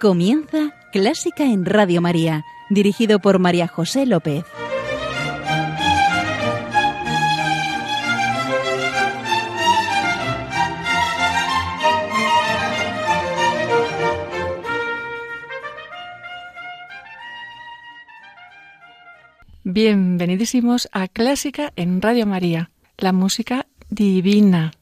Comienza 0.00 0.76
Clásica 0.92 1.42
en 1.42 1.64
Radio 1.64 2.00
María, 2.00 2.44
dirigido 2.70 3.18
por 3.18 3.40
María 3.40 3.66
José 3.66 4.06
López. 4.06 4.44
Bienvenidísimos 19.64 20.88
a 20.92 21.08
Clásica 21.08 21.72
en 21.74 22.00
Radio 22.00 22.24
María, 22.24 22.70
la 22.98 23.12
música 23.12 23.66
divina. 23.90 24.77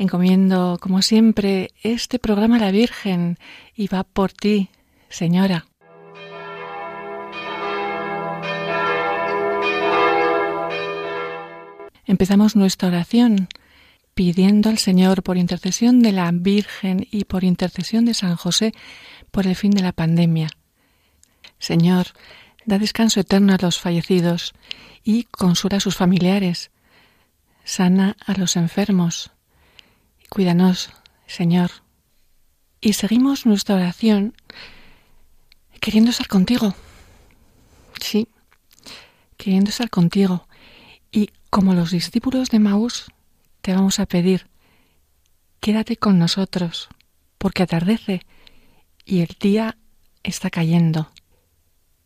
Encomiendo, 0.00 0.78
como 0.80 1.02
siempre, 1.02 1.72
este 1.82 2.18
programa 2.18 2.56
a 2.56 2.60
la 2.60 2.70
Virgen 2.70 3.36
y 3.76 3.86
va 3.86 4.02
por 4.02 4.32
ti, 4.32 4.70
Señora. 5.10 5.66
Empezamos 12.06 12.56
nuestra 12.56 12.88
oración 12.88 13.48
pidiendo 14.14 14.70
al 14.70 14.78
Señor 14.78 15.22
por 15.22 15.36
intercesión 15.36 16.00
de 16.00 16.12
la 16.12 16.30
Virgen 16.32 17.06
y 17.10 17.26
por 17.26 17.44
intercesión 17.44 18.06
de 18.06 18.14
San 18.14 18.36
José 18.36 18.72
por 19.30 19.46
el 19.46 19.54
fin 19.54 19.70
de 19.70 19.82
la 19.82 19.92
pandemia. 19.92 20.48
Señor, 21.58 22.06
da 22.64 22.78
descanso 22.78 23.20
eterno 23.20 23.52
a 23.52 23.58
los 23.60 23.78
fallecidos 23.78 24.54
y 25.04 25.24
consuela 25.24 25.76
a 25.76 25.80
sus 25.80 25.96
familiares. 25.96 26.70
Sana 27.64 28.16
a 28.24 28.32
los 28.32 28.56
enfermos 28.56 29.32
Cuídanos, 30.30 30.90
Señor. 31.26 31.72
Y 32.80 32.92
seguimos 32.92 33.46
nuestra 33.46 33.74
oración 33.74 34.32
queriendo 35.80 36.12
estar 36.12 36.28
contigo. 36.28 36.72
Sí, 38.00 38.28
queriendo 39.36 39.70
estar 39.70 39.90
contigo. 39.90 40.46
Y 41.10 41.30
como 41.50 41.74
los 41.74 41.90
discípulos 41.90 42.48
de 42.50 42.60
Maús, 42.60 43.06
te 43.60 43.74
vamos 43.74 43.98
a 43.98 44.06
pedir, 44.06 44.46
quédate 45.58 45.96
con 45.96 46.20
nosotros, 46.20 46.88
porque 47.36 47.64
atardece 47.64 48.20
y 49.04 49.22
el 49.22 49.36
día 49.40 49.78
está 50.22 50.48
cayendo. 50.48 51.10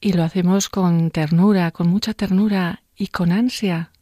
Y 0.00 0.14
lo 0.14 0.24
hacemos 0.24 0.70
con 0.70 1.10
ternura, 1.10 1.72
con 1.72 1.88
mucha 1.88 2.14
ternura 2.14 2.84
y 2.96 3.08
con 3.08 3.32
ansia 3.32 3.92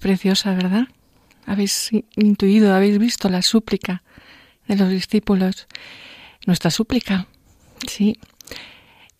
preciosa, 0.00 0.54
¿verdad? 0.54 0.88
Habéis 1.46 1.90
intuido, 2.16 2.74
habéis 2.74 2.98
visto 2.98 3.28
la 3.28 3.42
súplica 3.42 4.02
de 4.66 4.76
los 4.76 4.88
discípulos. 4.88 5.68
Nuestra 6.46 6.70
súplica, 6.70 7.26
sí, 7.86 8.18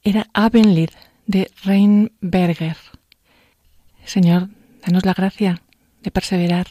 era 0.03 0.29
Abendlied 0.33 0.91
de 1.27 1.51
Reinberger. 1.63 2.77
Señor, 4.05 4.49
danos 4.85 5.05
la 5.05 5.15
gracia 5.15 5.63
de 6.03 6.11
perseverar 6.11 6.67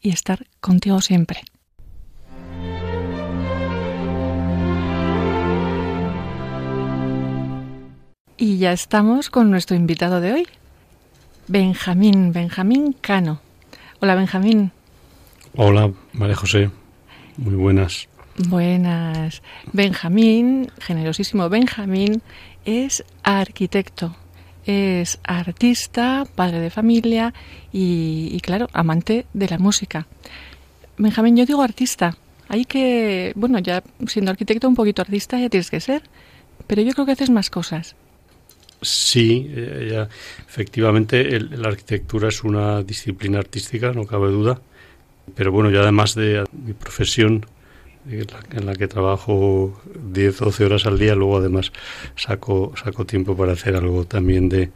y 0.00 0.10
estar 0.10 0.46
contigo 0.60 1.00
siempre. 1.00 1.42
Y 8.36 8.56
ya 8.56 8.72
estamos 8.72 9.28
con 9.28 9.50
nuestro 9.50 9.76
invitado 9.76 10.22
de 10.22 10.32
hoy, 10.32 10.46
Benjamín, 11.46 12.32
Benjamín 12.32 12.94
Cano. 12.94 13.40
Hola 14.02 14.14
Benjamín. 14.14 14.72
Hola 15.56 15.92
María 16.14 16.34
José, 16.34 16.70
muy 17.36 17.54
buenas. 17.54 18.08
Buenas. 18.48 19.42
Benjamín, 19.74 20.68
generosísimo 20.80 21.50
Benjamín, 21.50 22.22
es 22.64 23.04
arquitecto, 23.22 24.16
es 24.64 25.20
artista, 25.22 26.24
padre 26.34 26.60
de 26.60 26.70
familia 26.70 27.34
y, 27.72 28.40
claro, 28.40 28.68
amante 28.72 29.26
de 29.34 29.48
la 29.48 29.58
música. 29.58 30.06
Benjamín, 30.96 31.36
yo 31.36 31.44
digo 31.44 31.60
artista. 31.60 32.16
Hay 32.48 32.64
que, 32.64 33.34
bueno, 33.36 33.58
ya 33.58 33.82
siendo 34.06 34.30
arquitecto 34.30 34.66
un 34.66 34.76
poquito 34.76 35.02
artista 35.02 35.38
ya 35.38 35.50
tienes 35.50 35.70
que 35.70 35.80
ser, 35.80 36.04
pero 36.66 36.80
yo 36.80 36.94
creo 36.94 37.04
que 37.04 37.12
haces 37.12 37.28
más 37.28 37.50
cosas. 37.50 37.96
Sí, 38.82 39.50
eh, 39.50 40.06
efectivamente 40.48 41.38
la 41.40 41.68
arquitectura 41.68 42.28
es 42.28 42.42
una 42.42 42.82
disciplina 42.82 43.38
artística, 43.38 43.92
no 43.92 44.06
cabe 44.06 44.28
duda, 44.28 44.60
pero 45.34 45.52
bueno, 45.52 45.70
yo 45.70 45.82
además 45.82 46.14
de 46.14 46.44
mi 46.52 46.72
profesión 46.72 47.44
en 48.08 48.66
la, 48.66 48.74
que 48.74 48.88
trabajo 48.88 49.78
10, 50.02 50.38
12 50.38 50.64
horas 50.64 50.86
al 50.86 50.98
día, 50.98 51.14
luego 51.14 51.36
además 51.36 51.72
saco, 52.16 52.72
saco 52.82 53.04
tiempo 53.04 53.36
para 53.36 53.52
hacer 53.52 53.76
algo 53.76 54.06
también 54.06 54.48
de 54.48 54.70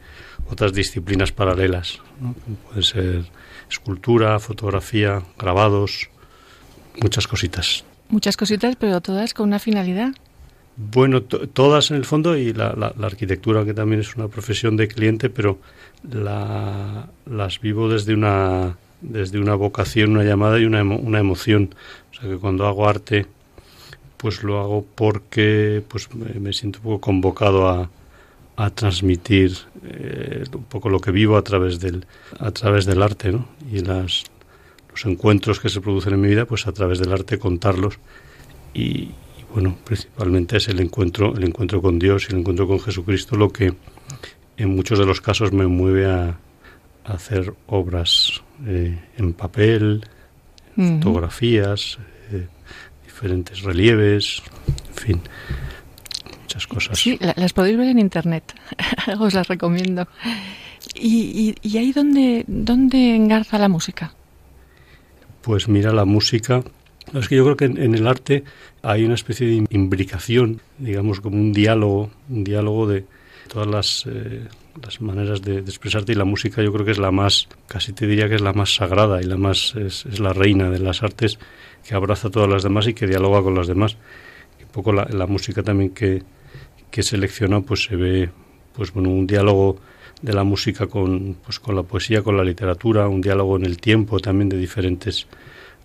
otras 0.49 0.73
disciplinas 0.73 1.31
paralelas, 1.31 1.99
¿no? 2.21 2.33
puede 2.67 2.83
ser 2.83 3.25
escultura, 3.69 4.39
fotografía, 4.39 5.23
grabados, 5.39 6.09
muchas 7.01 7.27
cositas. 7.27 7.83
Muchas 8.09 8.37
cositas, 8.37 8.75
pero 8.75 9.01
todas 9.01 9.33
con 9.33 9.47
una 9.47 9.59
finalidad. 9.59 10.11
Bueno, 10.77 11.21
todas 11.23 11.91
en 11.91 11.97
el 11.97 12.05
fondo 12.05 12.35
y 12.37 12.51
la, 12.51 12.73
la, 12.73 13.07
arquitectura, 13.07 13.63
que 13.63 13.73
también 13.73 14.01
es 14.01 14.15
una 14.17 14.27
profesión 14.27 14.75
de 14.75 14.89
cliente, 14.89 15.29
pero 15.29 15.59
la, 16.03 17.07
las 17.25 17.61
vivo 17.61 17.87
desde 17.87 18.13
una, 18.13 18.77
desde 18.99 19.39
una 19.39 19.55
vocación, 19.55 20.11
una 20.11 20.25
llamada 20.25 20.59
y 20.59 20.65
una, 20.65 20.83
una 20.83 21.19
emoción. 21.19 21.73
O 22.11 22.19
sea 22.19 22.29
que 22.29 22.37
cuando 22.37 22.67
hago 22.67 22.89
arte, 22.89 23.25
pues 24.17 24.43
lo 24.43 24.59
hago 24.59 24.85
porque 24.95 25.81
pues 25.87 26.09
me, 26.13 26.51
siento 26.51 26.79
un 26.79 26.83
poco 26.83 27.01
convocado 27.01 27.69
a, 27.69 27.89
a 28.57 28.69
transmitir 28.69 29.57
eh, 29.85 30.43
un 30.53 30.63
poco 30.65 30.89
lo 30.89 30.99
que 30.99 31.11
vivo 31.11 31.37
a 31.37 31.41
través 31.41 31.79
del 31.79 32.05
a 32.39 32.51
través 32.51 32.85
del 32.85 33.01
arte 33.01 33.31
¿no? 33.31 33.47
y 33.71 33.79
las 33.79 34.23
los 34.89 35.05
encuentros 35.05 35.59
que 35.59 35.69
se 35.69 35.81
producen 35.81 36.13
en 36.13 36.21
mi 36.21 36.29
vida 36.29 36.45
pues 36.45 36.65
a 36.65 36.71
través 36.71 36.99
del 36.99 37.11
arte 37.11 37.37
contarlos 37.37 37.99
y, 38.73 39.09
bueno 39.55 39.75
principalmente 39.83 40.57
es 40.57 40.67
el 40.67 40.79
encuentro 40.79 41.35
el 41.35 41.43
encuentro 41.43 41.81
con 41.81 41.97
Dios 41.97 42.27
y 42.29 42.33
el 42.33 42.39
encuentro 42.39 42.67
con 42.67 42.79
Jesucristo 42.79 43.35
lo 43.35 43.49
que 43.49 43.73
en 44.57 44.75
muchos 44.75 44.99
de 44.99 45.05
los 45.05 45.19
casos 45.19 45.51
me 45.51 45.65
mueve 45.65 46.05
a, 46.05 46.37
hacer 47.03 47.53
obras 47.67 48.41
eh, 48.65 48.97
en 49.17 49.33
papel 49.33 50.03
fotografías, 50.75 51.97
eh, 52.31 52.47
diferentes 53.03 53.61
relieves, 53.61 54.41
en 54.89 54.95
fin, 54.95 55.21
muchas 56.41 56.67
cosas. 56.67 56.99
Sí, 56.99 57.17
las 57.19 57.53
podéis 57.53 57.77
ver 57.77 57.87
en 57.87 57.99
internet, 57.99 58.53
os 59.19 59.33
las 59.33 59.47
recomiendo. 59.47 60.07
¿Y, 60.93 61.55
y, 61.61 61.77
ahí 61.77 61.91
dónde, 61.91 62.45
dónde 62.47 63.15
engarza 63.15 63.57
la 63.57 63.67
música? 63.67 64.13
Pues 65.41 65.67
mira, 65.67 65.91
la 65.91 66.05
música 66.05 66.63
es 67.13 67.27
que 67.27 67.35
yo 67.35 67.43
creo 67.43 67.57
que 67.57 67.65
en, 67.65 67.95
el 67.95 68.07
arte 68.07 68.43
hay 68.85 69.03
una 69.03 69.15
especie 69.15 69.47
de 69.47 69.65
imbricación, 69.71 70.61
digamos, 70.77 71.19
como 71.19 71.37
un 71.37 71.51
diálogo, 71.53 72.11
un 72.29 72.43
diálogo 72.43 72.87
de 72.87 73.03
todas 73.51 73.67
las 73.67 74.05
eh, 74.07 74.47
maneras 74.99 75.41
de, 75.41 75.57
expresarte 75.57 76.11
y 76.11 76.15
la 76.15 76.23
música 76.23 76.61
yo 76.61 76.71
creo 76.71 76.85
que 76.85 76.91
es 76.91 76.99
la 76.99 77.09
más, 77.09 77.47
casi 77.67 77.93
te 77.93 78.05
diría 78.05 78.29
que 78.29 78.35
es 78.35 78.41
la 78.41 78.53
más 78.53 78.75
sagrada 78.75 79.23
y 79.23 79.25
la 79.25 79.37
más, 79.37 79.73
es, 79.75 80.19
la 80.19 80.33
reina 80.33 80.69
de 80.69 80.77
las 80.77 81.01
artes 81.01 81.39
que 81.83 81.95
abraza 81.95 82.29
todas 82.29 82.47
las 82.47 82.61
demás 82.61 82.87
y 82.87 82.93
que 82.93 83.07
dialoga 83.07 83.41
con 83.41 83.55
las 83.55 83.65
demás. 83.65 83.97
un 84.61 84.71
poco 84.71 84.93
la, 84.93 85.05
la 85.05 85.25
música 85.25 85.63
también 85.63 85.89
que, 85.89 86.21
que 86.91 87.01
selecciona 87.01 87.61
pues 87.61 87.85
se 87.85 87.95
ve 87.95 88.29
pues 88.75 88.93
bueno 88.93 89.09
un 89.09 89.25
diálogo 89.25 89.79
de 90.21 90.33
la 90.33 90.43
música 90.43 90.85
con 90.85 91.37
pues 91.43 91.59
con 91.59 91.75
la 91.75 91.83
poesía 91.83 92.21
con 92.21 92.37
la 92.37 92.43
literatura 92.43 93.07
un 93.07 93.21
diálogo 93.21 93.57
en 93.57 93.65
el 93.65 93.77
tiempo 93.77 94.19
también 94.19 94.49
de 94.49 94.57
diferentes 94.57 95.27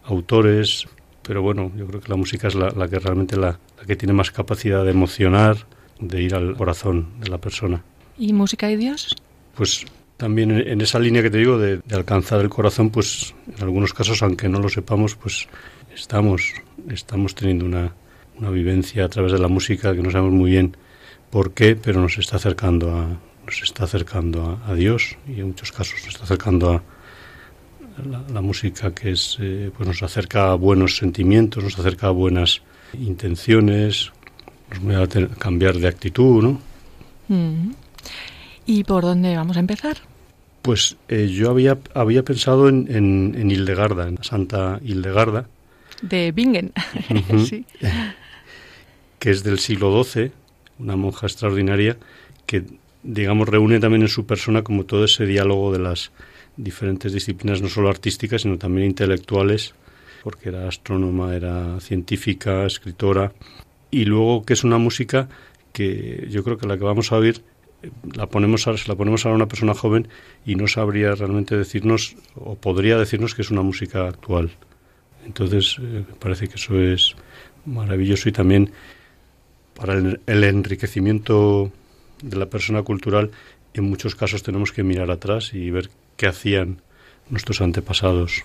autores 0.05 0.87
pero 1.23 1.43
bueno 1.43 1.73
yo 1.77 1.87
creo 1.87 2.01
que 2.01 2.09
la 2.09 2.17
música 2.17 2.49
es 2.49 2.55
la, 2.55 2.71
la 2.71 2.89
que 2.89 2.99
realmente 2.99 3.37
la, 3.37 3.59
la 3.79 3.85
que 3.87 3.97
tiene 3.97 4.13
más 4.13 4.31
capacidad 4.31 4.85
de 4.85 4.91
emocionar 4.91 5.57
de 5.99 6.23
ir 6.23 6.35
al 6.35 6.57
corazón 6.57 7.21
de 7.21 7.29
la 7.29 7.39
persona 7.39 7.83
¿Y 8.21 8.35
música 8.35 8.71
y 8.71 8.77
Dios? 8.77 9.17
Pues 9.55 9.87
también 10.19 10.51
en 10.51 10.83
esa 10.83 10.99
línea 10.99 11.23
que 11.23 11.31
te 11.31 11.39
digo 11.39 11.57
de, 11.57 11.81
alcanzar 11.91 12.41
el 12.41 12.51
corazón, 12.51 12.91
pues 12.91 13.35
en 13.57 13.63
algunos 13.65 13.95
casos, 13.95 14.23
aunque 14.23 14.47
no 14.51 14.59
lo 14.59 14.69
sepamos, 14.69 15.17
pues 15.17 15.49
estamos, 15.95 16.53
estamos 16.91 17.35
teniendo 17.35 17.65
una, 17.65 17.95
una 18.39 18.51
vivencia 18.51 19.07
a 19.07 19.09
través 19.09 19.33
de 19.33 19.39
la 19.39 19.49
música 19.49 19.95
que 19.95 20.03
no 20.03 20.11
sabemos 20.11 20.35
muy 20.35 20.51
bien 20.51 20.77
por 21.31 21.55
qué, 21.55 21.77
pero 21.77 22.03
nos 22.03 22.19
está 22.19 22.37
acercando 22.37 22.95
a, 22.95 23.19
nos 23.47 23.63
está 23.63 23.85
acercando 23.85 24.61
a, 24.67 24.75
Dios 24.75 25.17
y 25.27 25.41
en 25.41 25.49
muchos 25.49 25.73
casos 25.73 25.95
nos 26.05 26.15
está 26.15 26.25
acercando 26.25 26.73
a 26.73 26.83
la, 28.07 28.41
música 28.41 28.95
que 28.95 29.13
es, 29.13 29.37
eh, 29.41 29.71
pues 29.77 29.89
nos 29.89 30.03
acerca 30.03 30.53
a 30.53 30.55
buenos 30.55 30.97
sentimientos, 30.97 31.63
nos 31.63 31.79
acerca 31.79 32.09
a 32.09 32.11
buenas 32.11 32.63
intenciones, 32.95 34.13
nos 34.71 34.81
voy 34.81 34.95
a 34.95 35.07
cambiar 35.39 35.77
de 35.77 35.89
actitud, 35.89 36.43
¿no? 36.43 36.61
Mm. 37.29 37.73
¿Y 38.67 38.85
por 38.85 39.03
dónde 39.03 39.37
vamos 39.37 39.57
a 39.57 39.61
empezar? 39.61 39.99
Pues 40.63 40.97
eh, 41.09 41.29
yo 41.29 41.51
había, 41.51 41.79
había 41.95 42.23
pensado 42.23 42.69
en, 42.69 42.87
en, 43.35 43.51
Hildegarda, 43.51 44.09
en 44.09 44.23
Santa 44.23 44.79
Hildegarda. 44.83 45.49
De 46.03 46.33
Bingen, 46.33 46.73
sí. 47.49 47.65
Que 49.19 49.31
es 49.31 49.43
del 49.43 49.59
siglo 49.59 50.03
XII, 50.03 50.33
una 50.79 50.97
monja 50.97 51.27
extraordinaria 51.27 51.97
que, 52.47 52.65
digamos, 53.03 53.49
reúne 53.49 53.81
también 53.81 54.03
en 54.03 54.09
su 54.09 54.27
persona 54.27 54.63
como 54.63 54.85
todo 54.85 55.05
ese 55.05 55.25
diálogo 55.27 55.73
de 55.73 55.79
las 55.79 56.11
diferentes 56.63 57.13
disciplinas, 57.13 57.63
no 57.63 57.69
solo 57.69 57.89
artísticas, 57.89 58.43
sino 58.43 58.59
también 58.59 58.87
intelectuales, 58.87 59.75
porque 60.23 60.51
era 60.51 60.69
astrónoma, 60.69 61.35
era 61.35 61.81
científica, 61.81 62.67
escritora, 62.67 63.33
y 63.91 64.05
luego 64.05 64.45
que 64.45 64.53
es 64.53 64.65
una 64.65 64.79
música 64.79 65.29
que 65.73 66.27
yo 66.31 66.45
creo 66.45 66.59
que 66.59 66.67
la 66.67 66.77
que 66.77 66.85
vamos 66.85 67.13
a 67.13 67.17
oír 67.17 67.43
la 68.15 68.27
ponemos 68.27 68.67
a, 68.67 68.75
la 68.87 68.95
ponemos 68.95 69.25
a 69.25 69.31
una 69.31 69.47
persona 69.47 69.75
joven 69.75 70.09
y 70.45 70.55
no 70.55 70.67
sabría 70.67 71.15
realmente 71.15 71.57
decirnos 71.57 72.17
o 72.35 72.55
podría 72.55 72.99
decirnos 72.99 73.35
que 73.35 73.43
es 73.43 73.51
una 73.51 73.63
música 73.63 74.07
actual. 74.07 74.51
Entonces 75.25 75.77
eh, 75.79 76.05
me 76.09 76.17
parece 76.19 76.49
que 76.49 76.57
eso 76.57 76.79
es 76.79 77.15
maravilloso 77.65 78.29
y 78.29 78.33
también 78.33 78.73
para 79.75 79.95
el, 79.95 80.21
enriquecimiento 80.27 81.73
de 82.23 82.37
la 82.37 82.47
persona 82.47 82.83
cultural 82.83 83.31
en 83.73 83.85
muchos 83.85 84.15
casos 84.15 84.43
tenemos 84.43 84.73
que 84.73 84.83
mirar 84.83 85.11
atrás 85.11 85.55
y 85.55 85.71
ver 85.71 85.89
qué 86.21 86.27
hacían 86.27 86.83
nuestros 87.31 87.63
antepasados, 87.63 88.45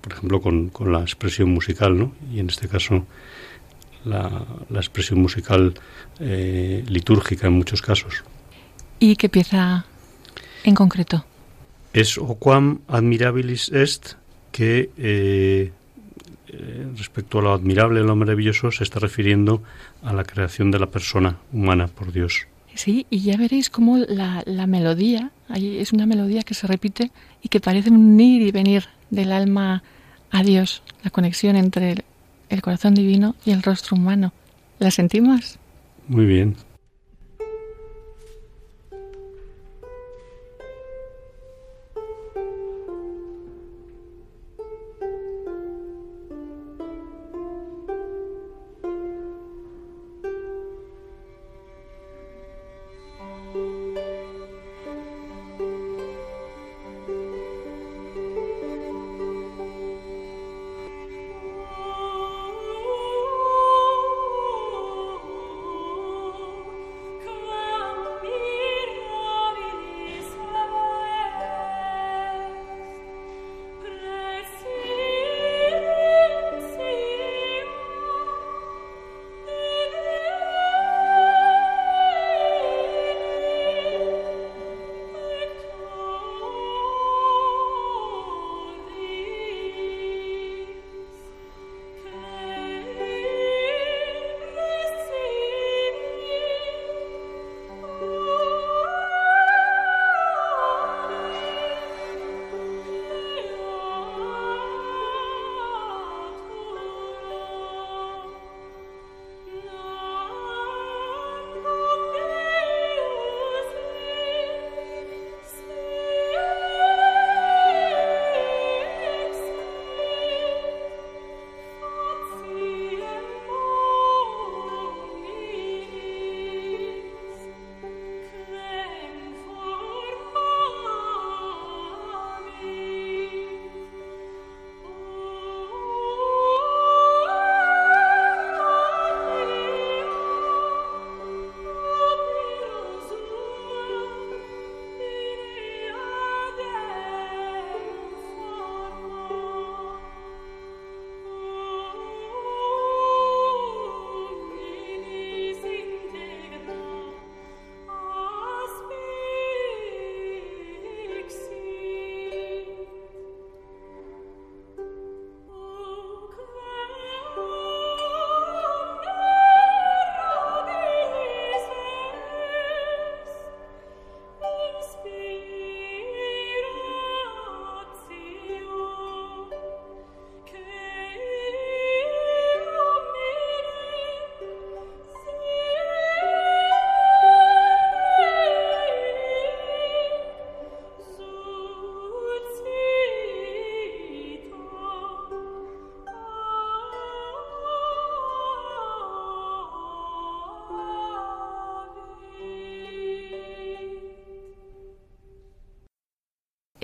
por 0.00 0.12
ejemplo 0.12 0.40
con, 0.40 0.68
con 0.68 0.92
la 0.92 1.00
expresión 1.00 1.50
musical, 1.50 1.98
¿no? 1.98 2.12
Y 2.32 2.38
en 2.38 2.48
este 2.48 2.68
caso 2.68 3.04
la, 4.04 4.46
la 4.70 4.78
expresión 4.78 5.18
musical 5.18 5.74
eh, 6.20 6.84
litúrgica 6.86 7.48
en 7.48 7.54
muchos 7.54 7.82
casos. 7.82 8.22
¿Y 9.00 9.16
qué 9.16 9.28
pieza 9.28 9.86
en 10.62 10.76
concreto? 10.76 11.26
Es 11.92 12.16
o 12.16 12.36
quam 12.38 12.82
admirabilis 12.86 13.72
est 13.72 14.14
que 14.52 14.90
eh, 14.96 15.72
eh, 16.46 16.86
respecto 16.96 17.40
a 17.40 17.42
lo 17.42 17.52
admirable, 17.52 18.04
lo 18.04 18.14
maravilloso, 18.14 18.70
se 18.70 18.84
está 18.84 19.00
refiriendo 19.00 19.64
a 20.04 20.12
la 20.12 20.22
creación 20.22 20.70
de 20.70 20.78
la 20.78 20.86
persona 20.86 21.38
humana 21.52 21.88
por 21.88 22.12
Dios. 22.12 22.46
Sí, 22.74 23.06
y 23.10 23.18
ya 23.20 23.36
veréis 23.36 23.68
cómo 23.68 23.96
la, 23.96 24.44
la 24.46 24.68
melodía, 24.68 25.32
ahí 25.48 25.78
es 25.78 25.92
una 25.92 26.06
melodía 26.06 26.42
que 26.42 26.54
se 26.54 26.66
repite 26.66 27.10
y 27.42 27.48
que 27.48 27.60
parece 27.60 27.90
un 27.90 28.18
ir 28.18 28.42
y 28.42 28.50
venir 28.50 28.84
del 29.10 29.32
alma 29.32 29.82
a 30.30 30.42
Dios, 30.42 30.82
la 31.02 31.10
conexión 31.10 31.56
entre 31.56 32.04
el 32.48 32.62
corazón 32.62 32.94
divino 32.94 33.34
y 33.44 33.52
el 33.52 33.62
rostro 33.62 33.96
humano. 33.96 34.32
¿La 34.78 34.90
sentimos? 34.90 35.58
Muy 36.08 36.26
bien. 36.26 36.56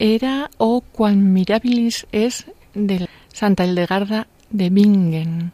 Era 0.02 0.50
o 0.58 0.80
Quan 0.80 1.32
Mirabilis 1.32 2.08
es 2.10 2.46
de 2.74 3.08
Santa 3.32 3.64
Hildegarda 3.64 4.26
de 4.50 4.68
Bingen. 4.68 5.52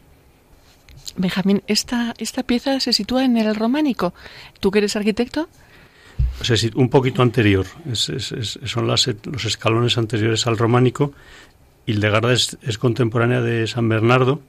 Benjamín, 1.17 1.61
esta, 1.67 2.15
esta 2.17 2.41
pieza 2.41 2.79
se 2.79 2.91
sitúa 2.91 3.23
en 3.25 3.37
el 3.37 3.53
románico. 3.53 4.15
¿Tú 4.59 4.71
que 4.71 4.79
eres 4.79 4.95
arquitecto? 4.95 5.47
un 6.73 6.89
poquito 6.89 7.21
anterior. 7.21 7.67
son 7.93 8.87
las, 8.87 9.07
los 9.25 9.45
escalones 9.45 9.99
anteriores 9.99 10.47
al 10.47 10.57
románico. 10.57 11.13
Hildegarda 11.85 12.33
es, 12.33 12.57
es 12.63 12.79
contemporánea 12.79 13.41
de 13.41 13.67
San 13.67 13.87
Bernardo 13.87 14.41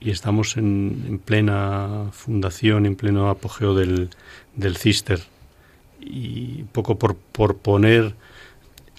y 0.00 0.12
estamos 0.12 0.56
en, 0.56 1.20
plena 1.22 2.06
fundación, 2.12 2.86
en 2.86 2.96
pleno 2.96 3.28
apogeo 3.28 3.74
del, 3.74 4.08
del 4.54 4.78
Cister. 4.78 5.20
Y 6.00 6.62
poco 6.72 6.98
por, 6.98 7.16
por 7.16 7.58
poner 7.58 8.14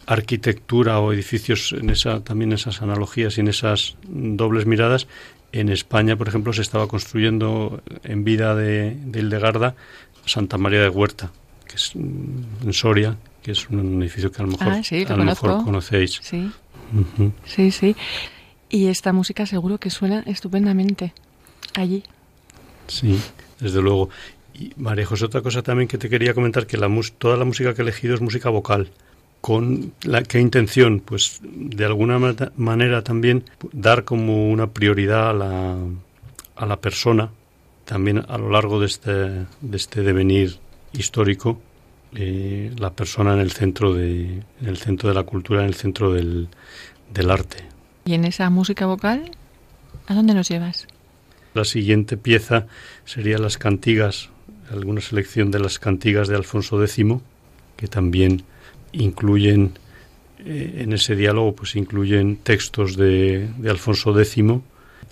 arquitectura 0.08 1.00
o 1.00 1.14
edificios 1.14 1.74
en 1.74 1.90
esa 1.90 2.24
también 2.24 2.54
esas 2.54 2.82
analogías 2.82 3.38
y 3.38 3.42
en 3.42 3.50
esas 3.50 3.96
dobles 4.08 4.66
miradas 4.66 5.08
en 5.52 5.70
España 5.70 6.16
por 6.16 6.28
ejemplo 6.28 6.54
se 6.54 6.62
estaba 6.62 6.88
construyendo 6.88 7.82
en 8.04 8.24
vida 8.24 8.56
de, 8.56 8.96
de 9.06 9.20
Hildegarda 9.20 9.76
Santa 10.26 10.58
María 10.58 10.82
de 10.82 10.90
Huerta 10.90 11.32
que 11.68 11.76
es 11.76 11.94
en 11.96 12.74
Soria 12.74 13.18
que 13.44 13.52
es 13.52 13.70
un 13.70 14.02
edificio 14.02 14.32
que 14.32 14.42
a 14.42 14.46
lo 14.46 14.52
mejor, 14.52 14.68
ah, 14.68 14.84
sí, 14.84 15.06
a 15.08 15.16
lo 15.16 15.24
mejor 15.24 15.64
conocéis 15.64 16.20
sí 16.24 16.50
sí 17.46 17.72
sí 17.72 17.96
y 18.70 18.88
esta 18.88 19.14
música 19.14 19.46
seguro 19.46 19.78
que 19.78 19.90
suena 19.90 20.24
estupendamente 20.26 21.14
allí. 21.76 22.04
Sí, 22.88 23.20
desde 23.60 23.82
luego. 23.82 24.10
Y 24.54 24.74
María 24.76 25.06
José, 25.06 25.26
otra 25.26 25.42
cosa 25.42 25.62
también 25.62 25.88
que 25.88 25.98
te 25.98 26.10
quería 26.10 26.34
comentar, 26.34 26.68
que 26.68 26.78
la 26.78 26.90
toda 27.18 27.38
la 27.38 27.46
música 27.46 27.74
que 27.74 27.82
he 27.82 27.84
elegido 27.84 28.16
es 28.16 28.22
música 28.22 28.50
vocal. 28.50 28.90
¿Con 29.42 29.94
la, 30.04 30.24
qué 30.24 30.40
intención? 30.40 31.00
Pues 31.00 31.40
de 31.44 31.86
alguna 31.86 32.20
manera 32.56 33.04
también 33.04 33.44
dar 33.72 34.04
como 34.04 34.50
una 34.50 34.68
prioridad 34.68 35.30
a 35.30 35.34
la, 35.34 35.76
a 36.56 36.66
la 36.66 36.82
persona, 36.82 37.30
también 37.86 38.24
a 38.28 38.38
lo 38.38 38.50
largo 38.50 38.80
de 38.80 38.88
este, 38.88 39.12
de 39.12 39.46
este 39.78 40.02
devenir 40.02 40.58
histórico, 40.92 41.62
eh, 42.16 42.72
la 42.78 42.92
persona 42.94 43.34
en 43.34 43.40
el 43.40 43.52
centro 43.52 43.94
de, 43.94 44.44
en 44.62 44.68
el 44.68 44.78
centro 44.78 45.10
de 45.10 45.16
la 45.16 45.24
cultura, 45.24 45.62
en 45.62 45.68
el 45.68 45.76
centro 45.76 46.12
del, 46.12 46.50
del 47.14 47.32
arte. 47.32 47.66
¿Y 48.06 48.14
en 48.14 48.26
esa 48.26 48.50
música 48.50 48.86
vocal, 48.86 49.32
a 50.08 50.14
dónde 50.14 50.34
nos 50.34 50.50
llevas? 50.50 50.88
La 51.54 51.66
siguiente 51.66 52.18
pieza 52.18 52.68
sería 53.06 53.38
las 53.38 53.58
cantigas, 53.58 54.30
alguna 54.72 55.02
selección 55.02 55.52
de 55.52 55.60
las 55.60 55.80
cantigas 55.80 56.28
de 56.28 56.36
Alfonso 56.36 56.82
X, 56.82 57.06
que 57.76 57.88
también 57.88 58.44
incluyen 58.92 59.78
eh, 60.40 60.82
en 60.84 60.94
ese 60.94 61.16
diálogo, 61.16 61.56
pues 61.56 61.76
incluyen 61.76 62.38
textos 62.38 62.96
de, 62.96 63.50
de 63.58 63.70
Alfonso 63.70 64.18
X, 64.20 64.44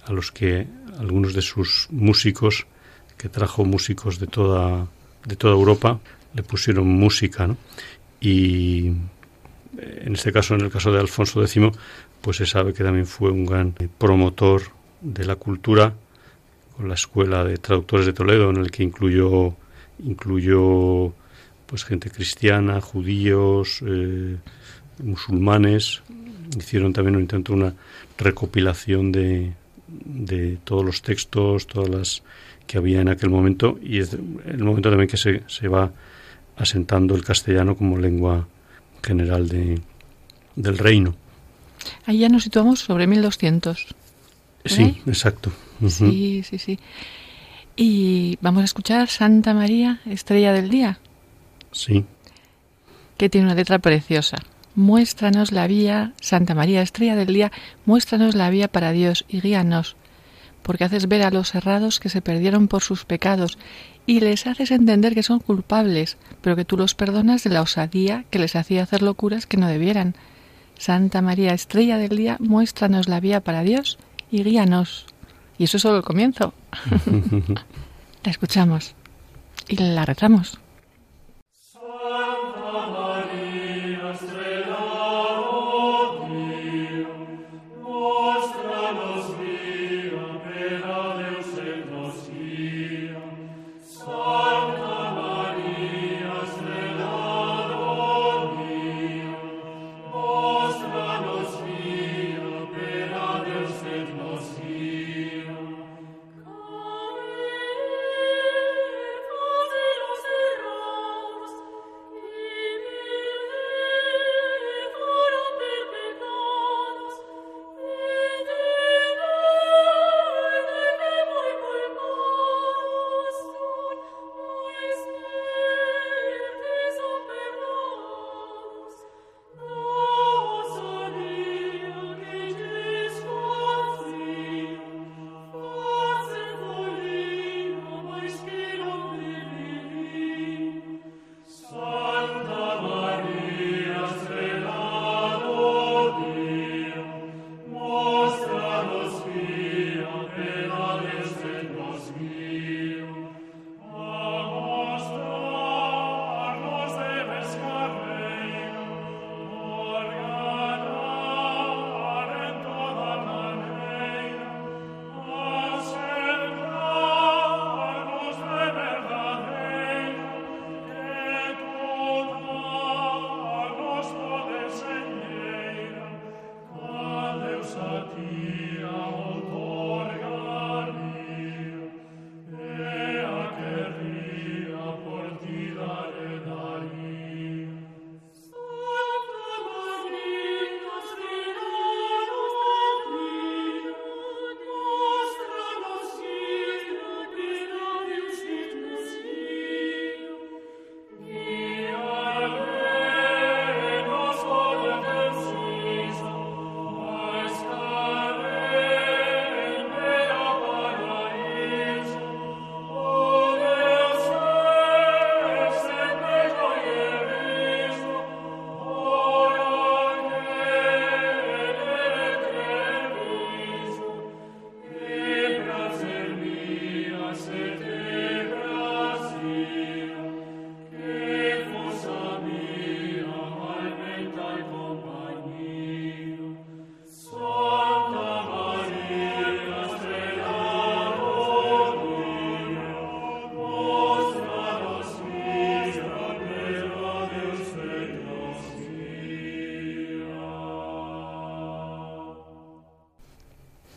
a 0.06 0.14
los 0.14 0.32
que 0.32 0.68
algunos 1.00 1.34
de 1.34 1.42
sus 1.42 1.88
músicos, 1.92 2.68
que 3.18 3.30
trajo 3.30 3.66
músicos 3.66 4.20
de 4.20 4.28
toda, 4.28 4.88
de 5.26 5.36
toda 5.36 5.54
Europa, 5.54 6.00
le 6.34 6.44
pusieron 6.44 6.88
música. 6.88 7.56
Y 8.22 8.88
en 9.78 10.14
este 10.14 10.32
caso, 10.32 10.56
en 10.56 10.62
el 10.62 10.72
caso 10.72 10.92
de 10.92 11.00
Alfonso 11.00 11.42
X, 11.42 11.62
pues 12.22 12.38
se 12.38 12.46
sabe 12.46 12.74
que 12.74 12.84
también 12.84 13.06
fue 13.06 13.32
un 13.32 13.46
gran 13.46 13.74
promotor 13.98 14.64
de 15.02 15.26
la 15.26 15.36
cultura 15.36 15.94
con 16.76 16.90
la 16.90 16.96
escuela 16.96 17.44
de 17.44 17.58
traductores 17.58 18.06
de 18.06 18.14
Toledo 18.14 18.50
en 18.50 18.58
el 18.58 18.72
que 18.72 18.84
incluyó 18.84 19.56
incluyó 20.00 21.14
pues 21.66 21.84
gente 21.84 22.10
cristiana 22.10 22.82
judíos 22.82 23.82
eh, 23.86 24.38
musulmanes 25.04 26.02
hicieron 26.58 26.94
también 26.94 27.16
un 27.16 27.24
intento 27.24 27.54
una 27.54 27.74
recopilación 28.18 29.12
de, 29.12 29.54
de 29.88 30.58
todos 30.64 30.86
los 30.86 31.02
textos 31.02 31.68
todas 31.68 31.90
las 31.90 32.24
que 32.68 32.78
había 32.78 33.02
en 33.02 33.10
aquel 33.10 33.30
momento 33.30 33.80
y 33.82 34.00
es 34.00 34.14
el 34.14 34.64
momento 34.64 34.90
también 34.90 35.10
que 35.10 35.18
se, 35.18 35.44
se 35.48 35.68
va 35.68 35.92
asentando 36.58 37.16
el 37.16 37.24
castellano 37.24 37.76
como 37.76 37.98
lengua 37.98 38.48
general 39.04 39.48
de, 39.48 39.80
del 40.56 40.78
reino 40.78 41.16
Ahí 42.06 42.20
ya 42.20 42.30
nos 42.30 42.44
situamos 42.44 42.80
sobre 42.80 43.08
1200. 43.08 43.88
Sí, 44.66 45.02
exacto. 45.06 45.52
Sí, 45.88 46.44
sí, 46.44 46.58
sí. 46.58 46.80
Y 47.76 48.38
vamos 48.42 48.62
a 48.62 48.66
escuchar 48.66 49.10
Santa 49.10 49.54
María, 49.54 50.02
Estrella 50.06 50.54
del 50.54 50.70
Día. 50.70 51.00
Sí. 51.76 52.06
Que 53.18 53.30
tiene 53.30 53.48
una 53.48 53.56
letra 53.56 53.80
preciosa. 53.80 54.38
Muéstranos 54.76 55.52
la 55.52 55.68
vía, 55.68 56.14
Santa 56.20 56.56
María, 56.56 56.82
Estrella 56.82 57.16
del 57.16 57.34
Día, 57.34 57.52
muéstranos 57.86 58.34
la 58.34 58.50
vía 58.50 58.68
para 58.68 58.92
Dios 58.92 59.26
y 59.28 59.42
guíanos, 59.42 59.96
porque 60.64 60.84
haces 60.84 61.08
ver 61.08 61.24
a 61.24 61.32
los 61.32 61.54
errados 61.56 62.00
que 62.00 62.10
se 62.10 62.22
perdieron 62.22 62.68
por 62.68 62.82
sus 62.82 63.06
pecados 63.06 63.58
y 64.06 64.20
les 64.20 64.48
haces 64.48 64.72
entender 64.72 65.14
que 65.14 65.24
son 65.24 65.40
culpables, 65.40 66.18
pero 66.42 66.56
que 66.56 66.66
tú 66.66 66.78
los 66.78 66.96
perdonas 66.96 67.44
de 67.44 67.52
la 67.52 67.62
osadía 67.62 68.26
que 68.30 68.40
les 68.40 68.56
hacía 68.56 68.84
hacer 68.84 69.02
locuras 69.02 69.46
que 69.46 69.58
no 69.58 69.68
debieran 69.68 70.16
Santa 70.78 71.22
María, 71.22 71.54
estrella 71.54 71.98
del 71.98 72.18
día, 72.18 72.38
muéstranos 72.40 73.08
la 73.08 73.20
vía 73.20 73.42
para 73.42 73.64
Dios 73.64 73.98
y 74.30 74.44
guíanos. 74.44 75.06
Y 75.58 75.66
eso 75.66 75.78
es 75.78 75.84
solo 75.84 75.98
el 75.98 76.04
comienzo. 76.04 76.54
la 78.24 78.32
escuchamos 78.32 78.94
y 79.70 79.78
la 79.78 80.06
rezamos. 80.06 80.60
Amen. 82.06 82.45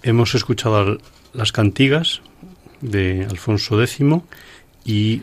Hemos 0.09 0.35
escuchado 0.35 0.97
las 1.35 1.53
cantigas 1.53 2.23
de 2.81 3.27
Alfonso 3.29 3.79
X 3.83 3.99
y 4.87 5.21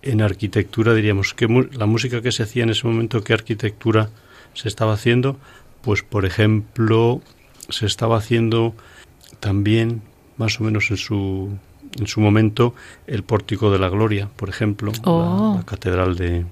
en 0.00 0.22
arquitectura 0.22 0.94
diríamos 0.94 1.34
que 1.34 1.46
la 1.72 1.84
música 1.84 2.22
que 2.22 2.32
se 2.32 2.42
hacía 2.42 2.62
en 2.62 2.70
ese 2.70 2.86
momento, 2.86 3.22
¿qué 3.22 3.34
arquitectura 3.34 4.08
se 4.54 4.68
estaba 4.68 4.94
haciendo? 4.94 5.36
Pues 5.82 6.02
por 6.02 6.24
ejemplo, 6.24 7.20
se 7.68 7.84
estaba 7.84 8.16
haciendo 8.16 8.74
también 9.40 10.00
más 10.38 10.58
o 10.58 10.64
menos 10.64 10.90
en 10.90 10.96
su 10.96 11.50
en 12.00 12.06
su 12.06 12.22
momento 12.22 12.74
el 13.06 13.24
pórtico 13.24 13.70
de 13.70 13.78
la 13.78 13.90
gloria, 13.90 14.30
por 14.36 14.48
ejemplo, 14.48 14.90
la, 14.92 15.00
Oh. 15.04 15.62
catedral 15.66 16.16
de 16.16 16.46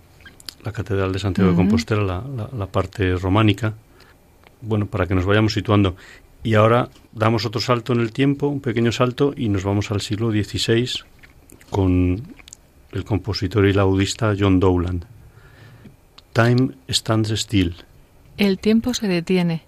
la 0.63 0.73
catedral 0.73 1.11
de 1.11 1.19
Santiago 1.21 1.51
de 1.53 1.57
Compostela, 1.57 2.03
la, 2.03 2.23
la- 2.37 2.51
la 2.55 2.67
parte 2.67 3.17
románica. 3.17 3.73
Bueno, 4.61 4.85
para 4.87 5.07
que 5.07 5.15
nos 5.15 5.25
vayamos 5.25 5.55
situando. 5.55 5.97
Y 6.42 6.55
ahora 6.55 6.88
damos 7.12 7.46
otro 7.46 7.61
salto 7.61 7.92
en 7.92 8.00
el 8.00 8.12
tiempo, 8.12 8.48
un 8.48 8.61
pequeño 8.61 8.92
salto, 8.92 9.33
y 9.37 9.48
nos 9.48 9.64
vamos 9.64 9.90
al 9.90 10.00
siglo 10.00 10.31
XVI 10.31 10.88
con 11.70 12.22
el 12.92 13.05
compositor 13.05 13.66
y 13.66 13.72
laudista 13.72 14.35
John 14.38 14.61
Dowland. 14.61 15.05
Time 16.33 16.72
stands 16.90 17.31
still. 17.31 17.74
El 18.37 18.59
tiempo 18.59 18.94
se 18.94 19.07
detiene. 19.09 19.62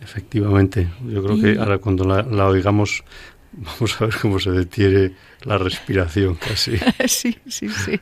Efectivamente, 0.00 0.88
yo 1.06 1.22
creo 1.22 1.40
que 1.40 1.58
ahora 1.58 1.78
cuando 1.78 2.04
la, 2.04 2.22
la 2.22 2.46
oigamos 2.46 3.04
vamos 3.52 4.00
a 4.00 4.06
ver 4.06 4.14
cómo 4.20 4.38
se 4.38 4.50
detiene 4.50 5.12
la 5.44 5.58
respiración 5.58 6.34
casi. 6.36 6.76
sí, 7.06 7.36
sí, 7.46 7.68
sí. 7.68 8.00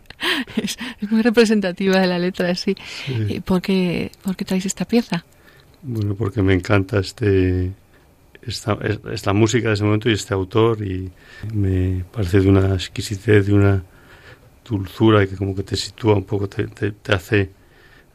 Es, 0.56 0.78
es 1.00 1.10
muy 1.10 1.22
representativa 1.22 1.98
de 1.98 2.06
la 2.06 2.18
letra, 2.18 2.54
sí. 2.54 2.76
¿Y 3.28 3.40
¿Por 3.40 3.62
qué, 3.62 4.10
por 4.22 4.36
qué 4.36 4.44
traéis 4.44 4.66
esta 4.66 4.84
pieza? 4.84 5.24
Bueno, 5.82 6.14
porque 6.14 6.42
me 6.42 6.54
encanta 6.54 6.98
este 6.98 7.72
esta, 8.42 8.74
es- 8.82 9.00
esta 9.12 9.32
música 9.32 9.68
de 9.68 9.74
ese 9.74 9.84
momento 9.84 10.08
y 10.08 10.14
este 10.14 10.32
autor 10.34 10.82
y 10.82 11.10
me 11.52 12.04
parece 12.12 12.40
de 12.40 12.48
una 12.48 12.74
exquisitez, 12.74 13.46
de 13.46 13.52
una 13.52 13.82
dulzura 14.68 15.22
y 15.24 15.28
que 15.28 15.36
como 15.36 15.54
que 15.54 15.62
te 15.62 15.76
sitúa 15.76 16.14
un 16.14 16.24
poco, 16.24 16.48
te, 16.48 16.68
hace 17.12 17.50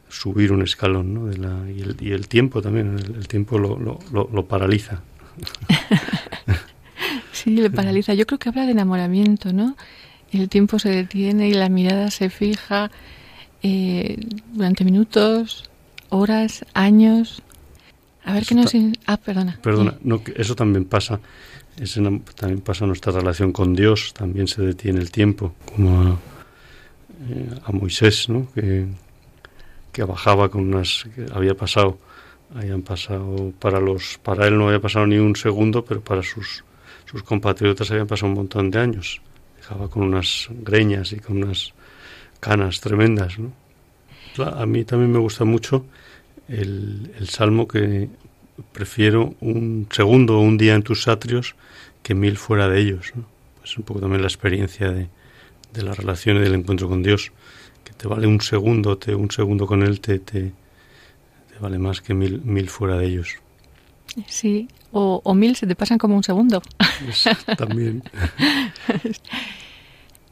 subir 0.08 0.52
un 0.52 0.62
escalón, 0.62 1.12
¿no? 1.14 1.26
De 1.26 1.36
la, 1.38 1.70
y, 1.70 1.80
el, 1.82 1.96
y 2.00 2.12
el 2.12 2.26
tiempo 2.28 2.60
también, 2.62 2.96
el, 2.98 3.26
tiempo 3.28 3.58
lo, 3.58 3.78
lo, 3.78 3.98
lo, 4.12 4.28
lo 4.32 4.46
paraliza. 4.46 5.02
Sí, 7.32 7.56
le 7.56 7.68
paraliza. 7.68 8.14
Yo 8.14 8.26
creo 8.26 8.38
que 8.38 8.48
habla 8.48 8.64
de 8.64 8.72
enamoramiento, 8.72 9.52
¿no? 9.52 9.76
El 10.32 10.48
tiempo 10.48 10.78
se 10.78 10.88
detiene 10.88 11.48
y 11.48 11.52
la 11.52 11.68
mirada 11.68 12.10
se 12.10 12.30
fija 12.30 12.90
eh, 13.62 14.16
durante 14.52 14.84
minutos, 14.84 15.68
horas, 16.10 16.64
años. 16.74 17.42
A 18.24 18.32
ver 18.32 18.42
Eso 18.42 18.48
qué 18.48 18.54
nos... 18.54 18.96
Ah, 19.06 19.16
perdona. 19.16 19.58
Perdona, 19.62 19.94
no, 20.02 20.22
que 20.22 20.32
eso 20.36 20.54
también 20.54 20.84
pasa. 20.86 21.20
Es 21.78 21.96
en- 21.96 22.20
también 22.36 22.60
pasa 22.60 22.86
nuestra 22.86 23.12
relación 23.12 23.52
con 23.52 23.74
Dios, 23.74 24.12
también 24.14 24.46
se 24.46 24.62
detiene 24.62 25.00
el 25.00 25.10
tiempo, 25.10 25.54
como 25.74 26.02
a, 26.02 26.10
eh, 27.30 27.50
a 27.64 27.72
Moisés, 27.72 28.28
¿no? 28.28 28.50
Que, 28.54 28.86
que 29.92 30.04
bajaba 30.04 30.48
con 30.48 30.62
unas 30.74 31.04
que 31.14 31.26
había 31.32 31.54
pasado, 31.54 31.98
habían 32.54 32.82
pasado 32.82 33.52
para 33.58 33.80
los, 33.80 34.18
para 34.22 34.46
él 34.46 34.56
no 34.56 34.68
había 34.68 34.80
pasado 34.80 35.06
ni 35.06 35.18
un 35.18 35.34
segundo, 35.36 35.84
pero 35.84 36.00
para 36.00 36.22
sus 36.22 36.64
sus 37.06 37.22
compatriotas 37.22 37.90
habían 37.90 38.06
pasado 38.06 38.28
un 38.28 38.38
montón 38.38 38.70
de 38.70 38.78
años. 38.80 39.20
Dejaba 39.58 39.88
con 39.88 40.02
unas 40.04 40.48
greñas 40.50 41.12
y 41.12 41.18
con 41.20 41.42
unas 41.42 41.72
canas 42.40 42.80
tremendas, 42.80 43.38
¿no? 43.38 43.52
A 44.44 44.64
mí 44.66 44.84
también 44.84 45.12
me 45.12 45.18
gusta 45.18 45.44
mucho 45.44 45.84
el, 46.48 47.12
el 47.18 47.28
salmo 47.28 47.66
que 47.68 48.08
prefiero 48.72 49.34
un 49.40 49.88
segundo 49.90 50.38
o 50.38 50.40
un 50.40 50.58
día 50.58 50.74
en 50.74 50.82
tus 50.82 51.08
atrios 51.08 51.56
que 52.02 52.14
mil 52.14 52.36
fuera 52.36 52.68
de 52.68 52.80
ellos. 52.80 53.12
¿no? 53.14 53.24
Es 53.64 53.76
un 53.76 53.84
poco 53.84 54.00
también 54.00 54.22
la 54.22 54.28
experiencia 54.28 54.90
de, 54.90 55.08
de 55.72 55.82
la 55.82 55.92
relación 55.92 56.36
y 56.36 56.40
del 56.40 56.54
encuentro 56.54 56.88
con 56.88 57.02
Dios, 57.02 57.32
que 57.82 57.92
te 57.92 58.06
vale 58.06 58.26
un 58.26 58.40
segundo, 58.40 58.98
te, 58.98 59.14
un 59.14 59.30
segundo 59.30 59.66
con 59.66 59.82
Él 59.82 60.00
te, 60.00 60.18
te, 60.18 60.52
te 61.52 61.58
vale 61.60 61.78
más 61.78 62.00
que 62.00 62.14
mil, 62.14 62.40
mil 62.42 62.68
fuera 62.68 62.96
de 62.96 63.06
ellos. 63.06 63.36
Sí, 64.26 64.68
o, 64.92 65.20
o 65.24 65.34
mil 65.34 65.56
se 65.56 65.66
te 65.66 65.74
pasan 65.74 65.98
como 65.98 66.16
un 66.16 66.22
segundo. 66.22 66.62
Es 67.08 67.28
también 67.56 68.02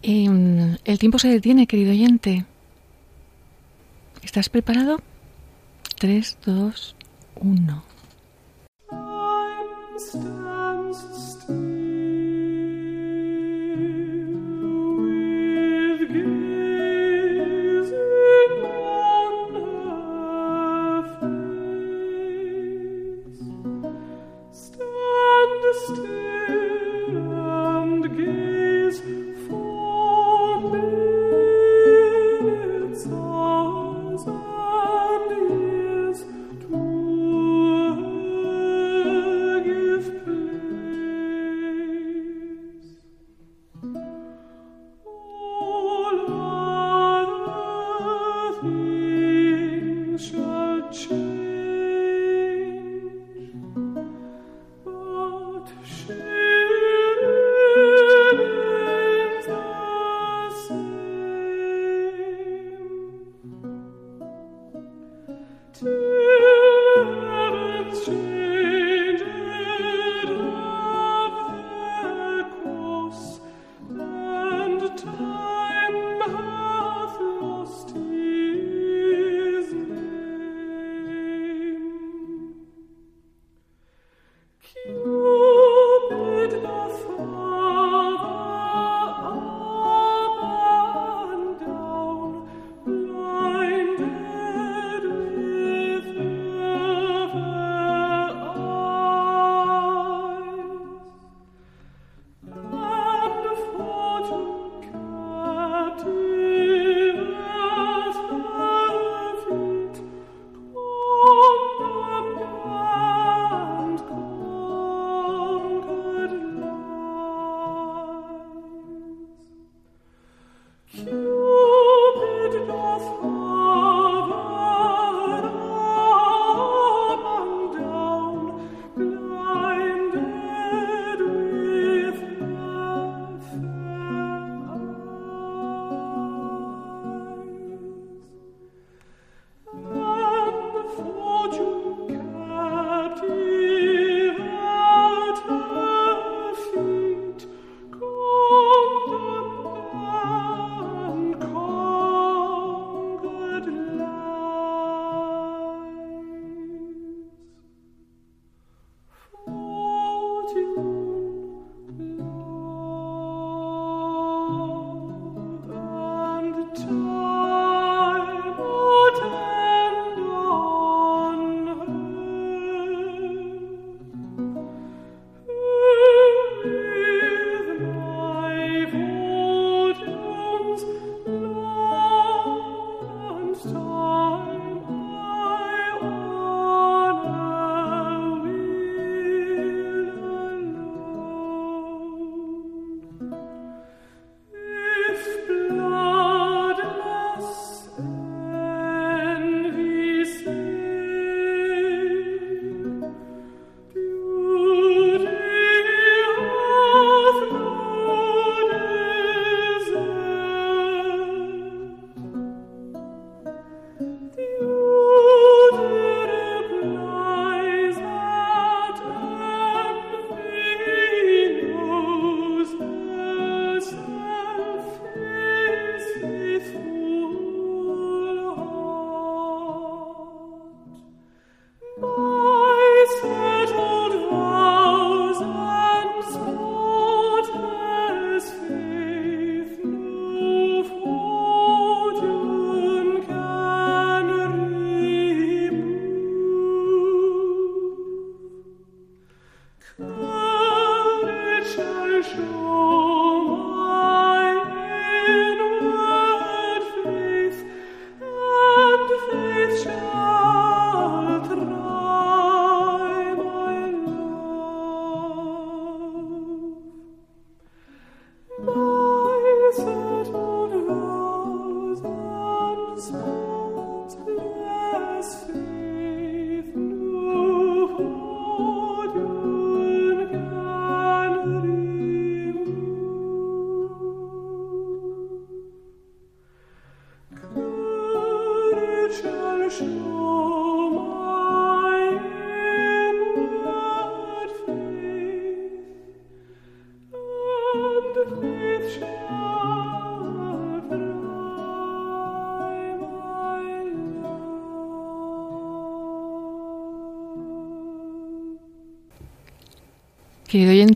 Em, 0.02 0.76
el 0.84 0.98
tiempo 0.98 1.18
se 1.18 1.28
detiene, 1.28 1.66
querido 1.66 1.92
oyente. 1.92 2.44
¿Estás 4.22 4.48
preparado? 4.48 5.00
3, 6.02 6.20
2, 6.44 6.72
1. 7.36 7.82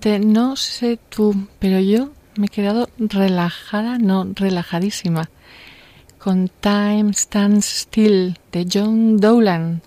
No 0.06 0.54
sé 0.54 1.00
tú, 1.08 1.48
pero 1.58 1.80
yo 1.80 2.12
me 2.36 2.46
he 2.46 2.48
quedado 2.48 2.88
relajada, 2.96 3.98
no, 3.98 4.24
relajadísima, 4.36 5.28
con 6.18 6.48
Time 6.60 7.12
Stands 7.12 7.64
Still 7.64 8.38
de 8.52 8.68
John 8.72 9.16
Dowland. 9.16 9.82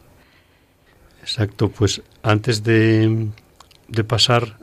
Exacto, 1.21 1.69
pues 1.69 2.01
antes 2.21 2.63
de, 2.63 3.27
de 3.88 4.03
pasar 4.03 4.58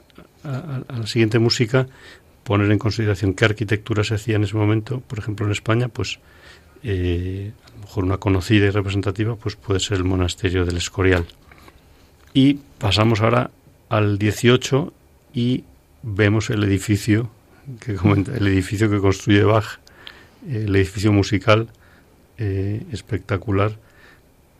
a, 0.44 0.82
a 0.88 0.98
la 0.98 1.06
siguiente 1.06 1.38
música, 1.38 1.86
poner 2.44 2.70
en 2.70 2.78
consideración 2.78 3.32
qué 3.32 3.46
arquitectura 3.46 4.04
se 4.04 4.16
hacía 4.16 4.36
en 4.36 4.44
ese 4.44 4.56
momento, 4.56 5.00
por 5.00 5.18
ejemplo 5.18 5.46
en 5.46 5.52
España, 5.52 5.88
pues 5.88 6.18
eh, 6.82 7.52
a 7.66 7.70
lo 7.70 7.80
mejor 7.80 8.04
una 8.04 8.18
conocida 8.18 8.66
y 8.66 8.70
representativa, 8.70 9.36
pues 9.36 9.56
puede 9.56 9.80
ser 9.80 9.96
el 9.96 10.04
monasterio 10.04 10.66
del 10.66 10.76
Escorial. 10.76 11.24
Y 12.34 12.58
pasamos 12.78 13.22
ahora 13.22 13.50
al 13.88 14.18
18 14.18 14.92
y 15.36 15.62
vemos 16.02 16.48
el 16.50 16.64
edificio 16.64 17.30
que 17.80 17.94
comenta, 17.94 18.34
el 18.36 18.46
edificio 18.48 18.88
que 18.90 18.98
construye 18.98 19.44
Bach, 19.44 19.78
el 20.48 20.74
edificio 20.74 21.12
musical 21.12 21.68
eh, 22.38 22.82
espectacular, 22.92 23.76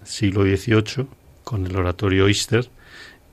siglo 0.04 0.42
XVIII, 0.44 1.06
con 1.44 1.64
el 1.66 1.74
oratorio 1.76 2.28
Easter 2.28 2.68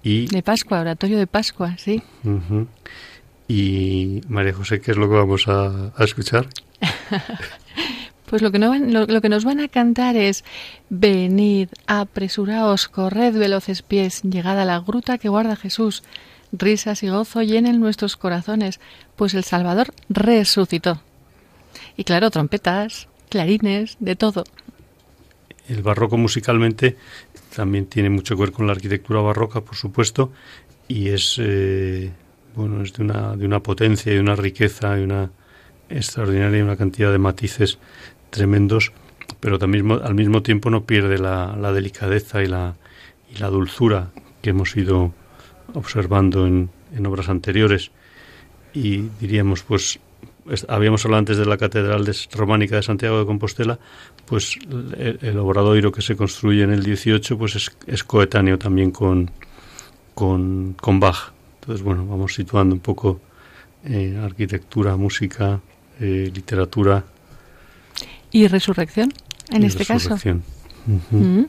y 0.04 0.28
De 0.28 0.42
Pascua, 0.44 0.80
oratorio 0.82 1.18
de 1.20 1.28
Pascua, 1.28 1.76
sí. 1.78 2.02
Y 3.48 4.22
María 4.28 4.54
José, 4.54 4.80
¿qué 4.82 4.92
es 4.92 4.98
lo 4.98 5.08
que 5.10 5.16
vamos 5.16 5.48
a, 5.48 5.92
a 5.96 6.04
escuchar? 6.04 6.48
Pues 8.26 8.42
lo 8.42 8.52
que, 8.52 8.58
no 8.58 8.70
van- 8.70 8.92
lo, 8.92 9.06
lo 9.06 9.22
que 9.22 9.30
nos 9.30 9.46
van 9.46 9.60
a 9.60 9.68
cantar 9.68 10.16
es 10.16 10.44
Venid, 10.90 11.68
apresuraos, 11.86 12.88
corred 12.88 13.38
veloces 13.38 13.84
pies, 13.84 14.24
llegad 14.24 14.60
a 14.60 14.66
la 14.66 14.80
gruta 14.80 15.20
que 15.20 15.30
guarda 15.30 15.56
Jesús. 15.56 16.02
Risas 16.54 17.02
y 17.02 17.10
gozo 17.10 17.42
llenen 17.42 17.80
nuestros 17.80 18.16
corazones, 18.16 18.80
pues 19.16 19.34
el 19.34 19.44
Salvador 19.44 19.92
resucitó. 20.08 21.02
Y 21.98 22.04
claro, 22.04 22.30
trompetas, 22.30 23.08
clarines, 23.30 23.98
de 24.00 24.16
todo. 24.16 24.44
El 25.68 25.82
barroco 25.82 26.18
musicalmente 26.18 26.96
también 27.56 27.88
tiene 27.88 28.12
mucho 28.12 28.36
que 28.36 28.42
ver 28.44 28.52
con 28.52 28.68
la 28.68 28.74
arquitectura 28.74 29.22
barroca, 29.22 29.62
por 29.62 29.76
supuesto, 29.76 30.32
y 30.88 31.10
es 31.10 31.38
eh, 31.40 32.12
bueno 32.56 32.84
es 32.84 32.94
de 32.94 33.04
una 33.04 33.36
de 33.36 33.46
una 33.46 33.62
potencia 33.62 34.14
y 34.14 34.18
una 34.18 34.36
riqueza 34.36 35.00
y 35.00 35.04
una 35.04 35.32
extraordinaria 35.90 36.60
y 36.60 36.62
una 36.62 36.78
cantidad 36.78 37.12
de 37.12 37.18
matices 37.18 37.80
tremendos, 38.30 38.92
pero 39.40 39.58
también 39.58 39.90
al 39.92 40.14
mismo 40.14 40.44
tiempo 40.44 40.70
no 40.70 40.84
pierde 40.84 41.18
la, 41.18 41.56
delicadeza 41.74 42.44
y 42.44 42.48
la 42.48 42.76
y 43.34 43.38
la 43.38 43.48
dulzura 43.48 44.12
que 44.42 44.52
hemos 44.52 44.76
ido 44.76 45.14
observando 45.74 46.46
en, 46.48 46.70
en 46.96 47.06
obras 47.06 47.30
anteriores 47.30 47.92
y 48.74 49.04
diríamos 49.20 49.64
pues 49.64 50.00
es- 50.50 50.66
habíamos 50.70 51.06
hablado 51.06 51.20
antes 51.20 51.38
de 51.38 51.46
la 51.46 51.58
catedral 51.58 52.06
de- 52.06 52.16
románica 52.34 52.76
de 52.76 52.84
Santiago 52.84 53.20
de 53.20 53.26
Compostela 53.26 53.80
pues 54.26 54.58
el, 54.98 55.20
el 55.22 55.38
obradoiro 55.38 55.92
que 55.92 56.02
se 56.02 56.16
construye 56.16 56.64
en 56.64 56.72
el 56.72 56.84
18 56.84 57.38
pues 57.38 57.56
es, 57.56 57.72
es 57.88 58.04
coetáneo 58.04 58.58
también 58.58 58.92
con, 58.92 59.30
con, 60.14 60.74
con 60.80 61.00
Bach 61.00 61.32
entonces 61.62 61.84
bueno 61.84 62.06
vamos 62.06 62.34
situando 62.34 62.76
un 62.76 62.82
poco 62.82 63.20
eh, 63.86 64.20
arquitectura 64.24 64.96
música 64.98 65.60
eh, 66.00 66.32
literatura 66.34 67.04
Y 68.32 68.48
resurrección, 68.48 69.14
en 69.52 69.64
y 69.64 69.66
este 69.68 69.86
caso. 69.86 70.10
Mm. 71.12 71.44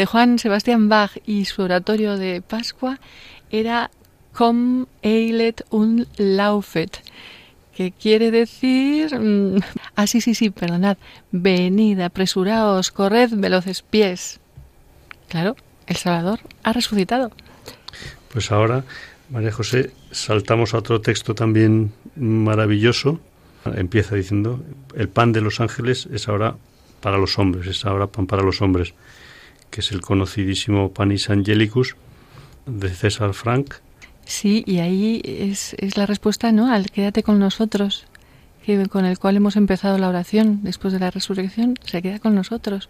De 0.00 0.06
Juan 0.06 0.38
Sebastián 0.38 0.88
Bach 0.88 1.18
y 1.26 1.44
su 1.44 1.60
oratorio 1.60 2.16
de 2.16 2.40
Pascua 2.40 2.98
era 3.50 3.90
Com 4.32 4.86
eilet 5.02 5.62
un 5.68 6.06
laufet, 6.16 7.02
que 7.76 7.92
quiere 7.92 8.30
decir... 8.30 9.14
mm, 9.14 9.60
Ah, 9.96 10.06
sí, 10.06 10.22
sí, 10.22 10.34
sí, 10.34 10.48
perdonad. 10.48 10.96
Venid, 11.32 12.00
apresuraos, 12.00 12.92
corred 12.92 13.28
veloces 13.34 13.82
pies. 13.82 14.40
Claro, 15.28 15.54
el 15.86 15.96
Salvador 15.96 16.40
ha 16.62 16.72
resucitado. 16.72 17.30
Pues 18.32 18.50
ahora, 18.52 18.84
María 19.28 19.52
José, 19.52 19.90
saltamos 20.12 20.72
a 20.72 20.78
otro 20.78 21.02
texto 21.02 21.34
también 21.34 21.92
maravilloso. 22.16 23.20
Empieza 23.66 24.14
diciendo, 24.14 24.64
el 24.96 25.10
pan 25.10 25.32
de 25.32 25.42
los 25.42 25.60
ángeles 25.60 26.08
es 26.10 26.26
ahora 26.26 26.56
para 27.02 27.18
los 27.18 27.38
hombres, 27.38 27.66
es 27.66 27.84
ahora 27.84 28.06
pan 28.06 28.26
para 28.26 28.42
los 28.42 28.62
hombres, 28.62 28.94
que 29.70 29.80
es 29.80 29.92
el 29.92 30.00
conocidísimo 30.00 30.92
Panis 30.92 31.30
Angelicus 31.30 31.96
de 32.66 32.88
César 32.90 33.34
Frank. 33.34 33.74
Sí, 34.24 34.62
y 34.66 34.78
ahí 34.78 35.20
es, 35.24 35.74
es 35.78 35.96
la 35.96 36.06
respuesta, 36.06 36.52
¿no? 36.52 36.72
Al 36.72 36.90
quédate 36.90 37.22
con 37.22 37.38
nosotros, 37.38 38.06
que, 38.64 38.86
con 38.86 39.04
el 39.04 39.18
cual 39.18 39.36
hemos 39.36 39.56
empezado 39.56 39.98
la 39.98 40.08
oración 40.08 40.60
después 40.62 40.92
de 40.92 41.00
la 41.00 41.10
resurrección, 41.10 41.74
se 41.84 42.02
queda 42.02 42.18
con 42.18 42.34
nosotros 42.34 42.88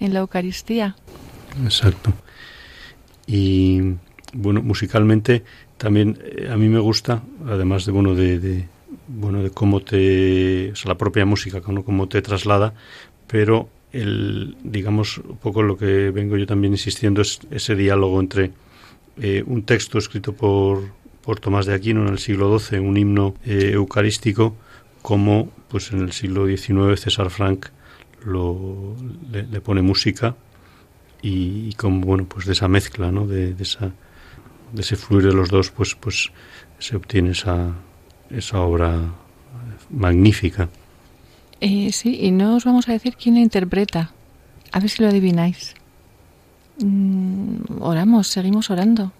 en 0.00 0.12
la 0.12 0.20
Eucaristía. 0.20 0.96
Exacto. 1.64 2.12
Y 3.26 3.80
bueno, 4.32 4.62
musicalmente 4.62 5.44
también 5.76 6.18
eh, 6.24 6.48
a 6.50 6.56
mí 6.56 6.68
me 6.68 6.78
gusta, 6.80 7.22
además 7.46 7.84
de 7.86 7.92
bueno 7.92 8.14
de, 8.14 8.38
de- 8.38 8.68
bueno 9.08 9.42
de 9.42 9.50
cómo 9.50 9.80
te, 9.80 10.72
o 10.72 10.76
sea, 10.76 10.90
la 10.90 10.98
propia 10.98 11.24
música, 11.24 11.60
cómo, 11.60 11.84
cómo 11.84 12.08
te 12.08 12.20
traslada, 12.22 12.74
pero 13.26 13.68
el 13.92 14.56
digamos 14.62 15.18
un 15.18 15.36
poco 15.36 15.62
lo 15.62 15.76
que 15.76 16.10
vengo 16.10 16.36
yo 16.36 16.46
también 16.46 16.72
insistiendo 16.72 17.22
es 17.22 17.40
ese 17.50 17.76
diálogo 17.76 18.20
entre 18.20 18.52
eh, 19.20 19.42
un 19.46 19.64
texto 19.64 19.98
escrito 19.98 20.32
por 20.32 20.82
por 21.22 21.38
Tomás 21.38 21.66
de 21.66 21.74
Aquino 21.74 22.02
en 22.02 22.08
el 22.08 22.18
siglo 22.18 22.58
XII, 22.58 22.80
un 22.80 22.96
himno 22.96 23.36
eh, 23.44 23.70
eucarístico, 23.74 24.56
como 25.02 25.50
pues 25.68 25.92
en 25.92 26.00
el 26.00 26.12
siglo 26.12 26.46
XIX 26.46 27.00
César 27.00 27.30
Frank 27.30 27.66
lo, 28.24 28.96
le, 29.30 29.60
pone 29.60 29.82
música 29.82 30.36
y, 31.20 31.68
y 31.68 31.72
como 31.74 32.00
bueno 32.00 32.24
pues 32.26 32.46
de 32.46 32.52
esa 32.52 32.68
mezcla 32.68 33.10
no 33.10 33.26
de, 33.26 33.54
de 33.54 33.62
esa 33.62 33.92
de 34.72 34.80
ese 34.80 34.96
fluir 34.96 35.26
de 35.26 35.32
los 35.32 35.48
dos 35.48 35.70
pues 35.70 35.94
pues 35.94 36.30
se 36.78 36.96
obtiene 36.96 37.30
esa 37.30 37.74
esa 38.30 38.60
obra 38.60 39.12
magnífica 39.90 40.68
Eh, 41.64 41.92
sí, 41.92 42.18
y 42.20 42.32
no 42.32 42.56
os 42.56 42.64
vamos 42.64 42.88
a 42.88 42.92
decir 42.92 43.14
quién 43.14 43.36
la 43.36 43.40
interpreta. 43.40 44.10
A 44.72 44.80
ver 44.80 44.90
si 44.90 45.00
lo 45.00 45.08
adivináis. 45.08 45.74
Mm, 46.80 47.80
oramos, 47.80 48.26
seguimos 48.26 48.68
orando. 48.68 49.12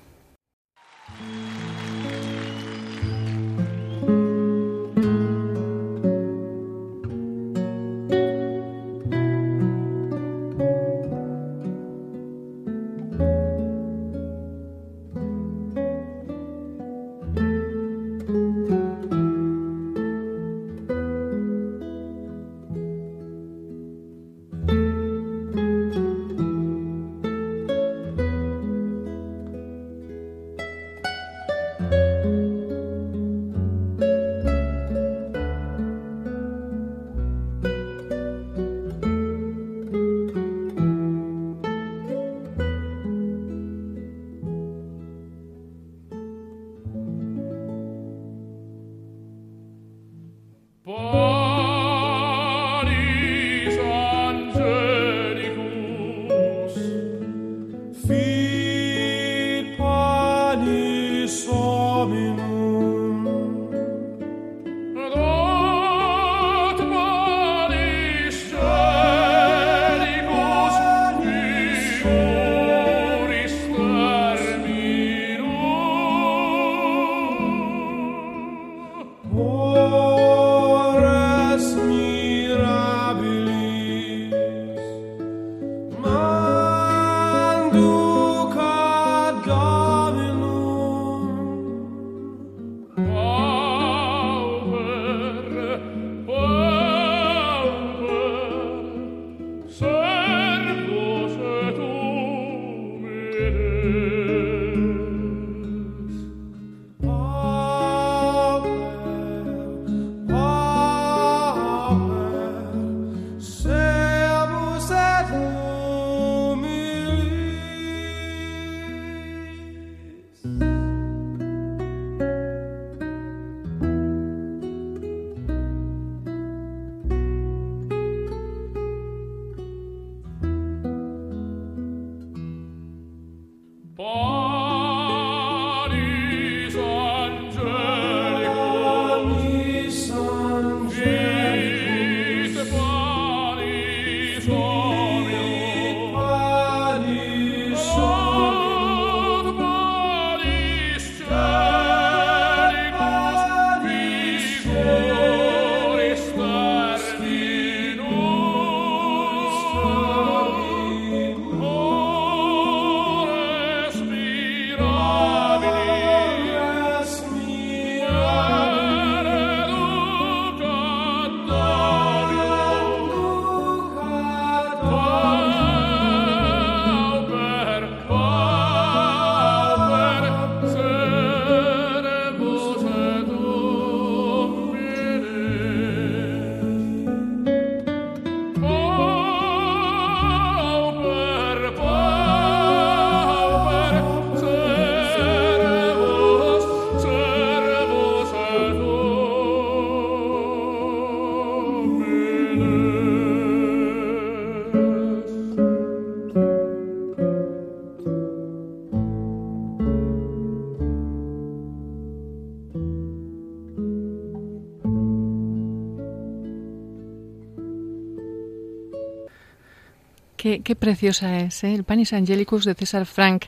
Qué, 220.42 220.60
qué 220.60 220.74
preciosa 220.74 221.38
es, 221.38 221.62
¿eh? 221.62 221.72
el 221.72 221.84
Panis 221.84 222.12
Angelicus 222.12 222.64
de 222.64 222.74
César 222.74 223.06
Frank. 223.06 223.44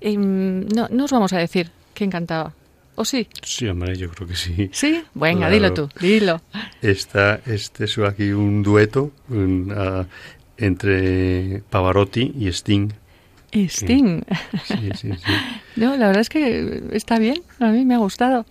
Em, 0.00 0.68
no, 0.68 0.86
no 0.88 1.04
os 1.06 1.10
vamos 1.10 1.32
a 1.32 1.38
decir 1.38 1.68
quién 1.94 2.10
cantaba. 2.10 2.52
¿O 2.94 3.04
sí? 3.04 3.26
Sí, 3.42 3.66
hombre, 3.66 3.96
yo 3.96 4.08
creo 4.10 4.28
que 4.28 4.36
sí. 4.36 4.70
¿Sí? 4.72 5.02
Venga, 5.14 5.48
Claro. 5.48 5.54
dilo 5.54 5.74
tú, 5.74 5.88
dilo. 6.00 6.40
Está 6.80 7.40
este 7.44 7.86
es 7.86 7.98
aquí 7.98 8.30
un 8.30 8.62
dueto 8.62 9.10
un, 9.30 9.72
ah, 9.76 10.06
entre 10.56 11.60
Pavarotti 11.70 12.34
y 12.38 12.46
Sting. 12.48 12.90
Sting. 13.52 14.22
Sí, 14.64 14.90
sí, 14.94 15.10
sí. 15.14 15.32
No, 15.76 15.96
la 15.96 16.06
verdad 16.08 16.20
es 16.22 16.28
que 16.28 16.82
está 16.92 17.18
bien, 17.18 17.42
a 17.60 17.70
mí 17.70 17.84
me 17.84 17.94
ha 17.94 17.98
gustado. 17.98 18.46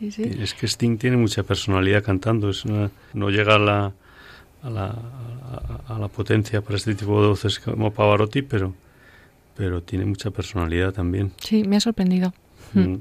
Sí, 0.00 0.10
sí. 0.10 0.22
Es 0.40 0.54
que 0.54 0.66
Sting 0.66 0.96
tiene 0.98 1.16
mucha 1.16 1.42
personalidad 1.44 2.02
cantando, 2.02 2.50
es 2.50 2.64
una- 2.64 2.90
no 3.14 3.30
llega 3.30 3.54
a 3.56 3.58
la, 3.58 3.92
a 4.62 4.70
la, 4.70 4.86
a- 5.88 5.98
la 5.98 6.08
potencia 6.08 6.60
para 6.62 6.76
este 6.76 6.94
tipo 6.94 7.20
de 7.22 7.28
voces 7.28 7.58
como 7.60 7.92
Pavarotti, 7.92 8.42
pero, 8.42 8.74
pero 9.56 9.82
tiene 9.82 10.04
mucha 10.04 10.30
personalidad 10.30 10.92
también. 10.92 11.32
Sí, 11.38 11.62
me 11.64 11.76
ha 11.76 11.80
sorprendido. 11.80 12.32
Mm. 12.74 12.96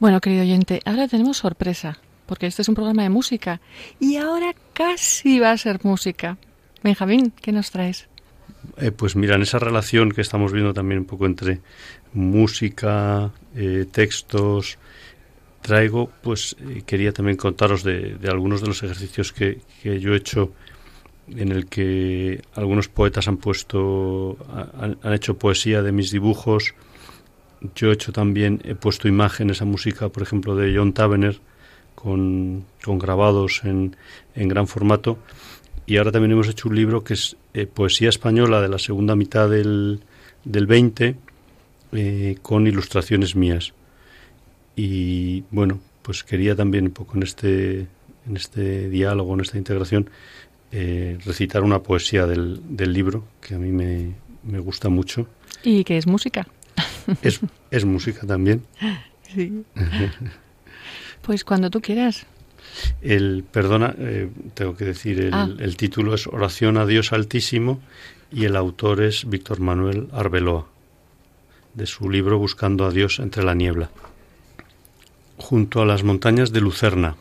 Bueno, 0.00 0.20
querido 0.20 0.42
oyente, 0.42 0.80
ahora 0.84 1.06
tenemos 1.08 1.36
sorpresa, 1.38 1.98
porque 2.26 2.46
este 2.46 2.62
es 2.62 2.68
un 2.68 2.74
programa 2.74 3.02
de 3.02 3.10
música 3.10 3.60
y 4.00 4.16
ahora 4.16 4.54
casi 4.72 5.38
va 5.38 5.52
a 5.52 5.58
ser 5.58 5.80
música. 5.84 6.36
Benjamín, 6.82 7.32
¿qué 7.40 7.52
nos 7.52 7.70
traes? 7.70 8.08
Eh, 8.78 8.90
pues 8.90 9.14
mira, 9.16 9.36
en 9.36 9.42
esa 9.42 9.58
relación 9.58 10.10
que 10.10 10.20
estamos 10.22 10.52
viendo 10.52 10.72
también 10.74 11.00
un 11.00 11.06
poco 11.06 11.26
entre 11.26 11.60
música, 12.12 13.30
eh, 13.54 13.86
textos, 13.90 14.78
traigo, 15.62 16.10
pues 16.22 16.56
eh, 16.60 16.82
quería 16.86 17.12
también 17.12 17.36
contaros 17.36 17.82
de, 17.84 18.16
de 18.16 18.28
algunos 18.30 18.60
de 18.60 18.66
los 18.68 18.82
ejercicios 18.82 19.32
que, 19.32 19.60
que 19.82 20.00
yo 20.00 20.14
he 20.14 20.16
hecho 20.16 20.52
en 21.28 21.50
el 21.52 21.66
que 21.66 22.42
algunos 22.54 22.88
poetas 22.88 23.28
han 23.28 23.36
puesto, 23.38 24.36
ha- 24.52 24.84
han, 24.84 24.98
han 25.02 25.12
hecho 25.14 25.38
poesía 25.38 25.82
de 25.82 25.92
mis 25.92 26.10
dibujos. 26.10 26.74
Yo 27.74 27.90
he 27.90 27.94
hecho 27.94 28.12
también, 28.12 28.60
he 28.64 28.74
puesto 28.74 29.08
imágenes 29.08 29.62
a 29.62 29.64
música, 29.64 30.08
por 30.10 30.22
ejemplo, 30.22 30.54
de 30.56 30.76
John 30.76 30.92
Tavener, 30.92 31.40
con, 31.94 32.64
con 32.84 32.98
grabados 32.98 33.62
en, 33.64 33.96
en 34.34 34.48
gran 34.48 34.66
formato. 34.66 35.18
Y 35.86 35.96
ahora 35.98 36.12
también 36.12 36.32
hemos 36.32 36.48
hecho 36.48 36.68
un 36.68 36.76
libro 36.76 37.04
que 37.04 37.14
es 37.14 37.36
eh, 37.54 37.66
poesía 37.66 38.08
española 38.08 38.60
de 38.60 38.68
la 38.68 38.78
segunda 38.78 39.16
mitad 39.16 39.48
del, 39.48 40.00
del 40.44 40.66
20, 40.66 41.16
eh, 41.92 42.36
con 42.42 42.66
ilustraciones 42.66 43.36
mías. 43.36 43.72
Y 44.76 45.44
bueno, 45.50 45.80
pues 46.02 46.24
quería 46.24 46.56
también 46.56 46.84
un 46.86 46.90
poco 46.92 47.16
en 47.16 47.22
este, 47.22 47.80
en 48.26 48.36
este 48.36 48.88
diálogo, 48.88 49.34
en 49.34 49.40
esta 49.40 49.58
integración, 49.58 50.10
eh, 50.76 51.18
recitar 51.24 51.62
una 51.62 51.78
poesía 51.82 52.26
del, 52.26 52.60
del 52.76 52.92
libro 52.92 53.24
que 53.40 53.54
a 53.54 53.58
mí 53.58 53.70
me, 53.70 54.12
me 54.42 54.58
gusta 54.58 54.88
mucho. 54.88 55.28
¿Y 55.62 55.84
qué 55.84 55.96
es 55.96 56.06
música? 56.06 56.46
Es, 57.22 57.40
es 57.70 57.84
música 57.84 58.26
también. 58.26 58.62
Sí. 59.34 59.62
Pues 61.22 61.44
cuando 61.44 61.70
tú 61.70 61.80
quieras. 61.80 62.26
El, 63.02 63.44
perdona, 63.50 63.94
eh, 63.98 64.28
tengo 64.54 64.74
que 64.76 64.84
decir, 64.86 65.20
el, 65.20 65.34
Ah. 65.34 65.48
el 65.58 65.76
título 65.76 66.14
es 66.14 66.26
Oración 66.26 66.76
a 66.76 66.86
Dios 66.86 67.12
Altísimo 67.12 67.80
y 68.32 68.46
el 68.46 68.56
autor 68.56 69.02
es 69.02 69.28
Víctor 69.28 69.60
Manuel 69.60 70.08
Arbeloa, 70.12 70.66
de 71.74 71.86
su 71.86 72.10
libro 72.10 72.38
Buscando 72.38 72.84
a 72.86 72.90
Dios 72.90 73.18
entre 73.20 73.44
la 73.44 73.54
niebla. 73.54 73.90
Junto 75.36 75.82
a 75.82 75.86
las 75.86 76.02
montañas 76.02 76.52
de 76.52 76.60
Lucerna. 76.60 77.16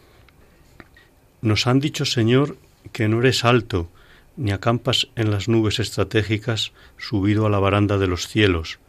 Nos 1.42 1.68
han 1.68 1.80
dicho, 1.80 2.06
Señor, 2.06 2.58
que 2.92 3.08
no 3.08 3.20
eres 3.20 3.46
alto, 3.46 3.90
ni 4.36 4.52
acampas 4.52 5.08
en 5.16 5.32
las 5.32 5.48
nubes 5.48 5.80
estratégicas 5.80 6.74
subido 6.98 7.46
a 7.46 7.50
la 7.50 7.60
baranda 7.60 7.98
de 7.98 8.08
los 8.08 8.28
cielos, 8.28 8.80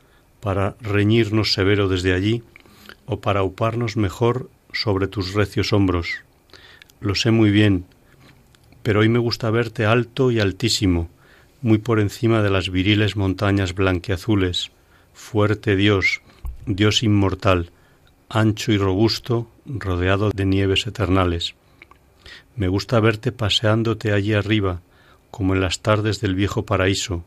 para 0.40 0.76
reñirnos 0.80 1.53
severo 1.53 1.88
desde 1.88 2.12
allí, 2.14 2.42
o 3.07 3.20
para 3.20 3.42
uparnos 3.42 3.97
mejor 3.97 4.51
sobre 4.72 5.07
tus 5.07 5.34
recios 5.34 5.72
hombros. 5.72 6.22
Lo 7.01 7.14
sé 7.14 7.30
muy 7.30 7.51
bien, 7.51 7.84
pero 8.82 9.01
hoy 9.01 9.09
me 9.09 9.18
gusta 9.18 9.51
verte 9.51 9.86
alto 9.86 10.30
y 10.30 10.40
altísimo, 10.40 11.09
muy 11.62 11.78
por 11.78 12.01
encima 12.01 12.42
de 12.42 12.51
las 12.51 12.70
viriles 12.70 13.16
montañas 13.16 13.74
blanqueazules, 13.74 14.70
fuerte 15.14 15.76
Dios, 15.76 16.20
Dios 16.66 17.03
inmortal, 17.03 17.70
ancho 18.28 18.72
y 18.72 18.78
robusto, 18.78 19.49
rodeado 19.66 20.30
de 20.30 20.45
nieves 20.45 20.86
eternales. 20.86 21.55
Me 22.57 22.68
gusta 22.68 23.00
verte 23.00 23.32
paseándote 23.32 24.12
allí 24.12 24.32
arriba, 24.32 24.80
como 25.30 25.55
en 25.55 25.61
las 25.61 25.80
tardes 25.80 26.20
del 26.20 26.36
viejo 26.36 26.64
paraíso, 26.64 27.24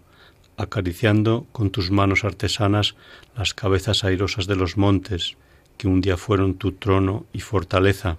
acariciando 0.55 1.45
con 1.51 1.69
tus 1.69 1.91
manos 1.91 2.23
artesanas 2.23 2.95
las 3.35 3.53
cabezas 3.53 4.05
airosas 4.05 4.47
de 4.47 4.55
los 4.55 4.77
montes, 4.77 5.35
que 5.77 5.89
un 5.89 5.99
día 5.99 6.15
fueron 6.15 6.55
tu 6.55 6.71
trono 6.71 7.25
y 7.33 7.41
fortaleza, 7.41 8.17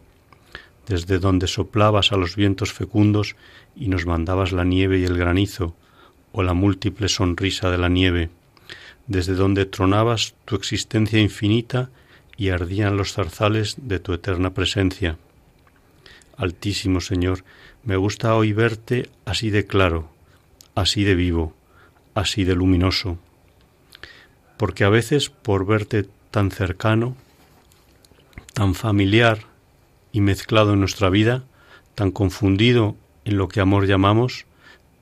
desde 0.87 1.19
donde 1.19 1.47
soplabas 1.47 2.13
a 2.13 2.17
los 2.17 2.37
vientos 2.37 2.73
fecundos 2.73 3.37
y 3.75 3.89
nos 3.89 4.05
mandabas 4.05 4.53
la 4.53 4.65
nieve 4.65 4.99
y 4.99 5.05
el 5.05 5.17
granizo, 5.17 5.75
o 6.33 6.43
la 6.43 6.53
múltiple 6.53 7.09
sonrisa 7.09 7.71
de 7.71 7.79
la 7.79 7.89
nieve, 7.89 8.29
desde 9.07 9.35
donde 9.35 9.65
tronabas 9.65 10.35
tu 10.45 10.57
existencia 10.57 11.19
infinita 11.19 11.91
y 12.37 12.51
ardían 12.51 12.99
los 12.99 13.15
zarzales 13.15 13.77
de 13.79 13.99
tu 13.99 14.13
eterna 14.13 14.53
presencia. 14.53 15.17
Altísimo 16.39 17.01
Señor, 17.01 17.43
me 17.83 17.97
gusta 17.97 18.37
hoy 18.37 18.53
verte 18.53 19.11
así 19.25 19.51
de 19.51 19.67
claro, 19.67 20.09
así 20.77 21.03
de 21.03 21.17
vivo, 21.17 21.53
así 22.15 22.45
de 22.45 22.55
luminoso, 22.55 23.19
porque 24.57 24.85
a 24.85 24.89
veces 24.89 25.31
por 25.31 25.67
verte 25.67 26.07
tan 26.31 26.53
cercano, 26.53 27.17
tan 28.55 28.77
familiar 28.77 29.47
y 30.13 30.21
mezclado 30.21 30.75
en 30.75 30.81
nuestra 30.81 31.11
vida, 31.11 31.43
tan 31.97 32.13
confundido 32.13 32.95
en 33.25 33.37
lo 33.37 33.49
que 33.49 33.61
amor 33.61 33.89
llamamos, 33.89 34.47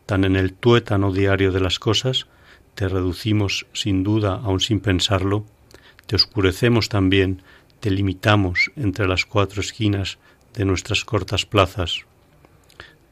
tan 0.07 0.25
en 0.25 0.37
el 0.37 0.55
tuétano 0.55 1.13
diario 1.13 1.53
de 1.53 1.61
las 1.61 1.79
cosas, 1.79 2.29
te 2.75 2.89
reducimos 2.89 3.67
sin 3.75 4.05
duda, 4.05 4.41
aun 4.43 4.61
sin 4.61 4.81
pensarlo, 4.81 5.45
te 6.07 6.17
oscurecemos 6.17 6.89
también, 6.89 7.43
te 7.81 7.91
limitamos 7.91 8.71
entre 8.75 9.07
las 9.07 9.27
cuatro 9.27 9.61
esquinas 9.61 10.17
de 10.57 10.65
nuestras 10.65 11.05
cortas 11.05 11.47
plazas. 11.47 12.01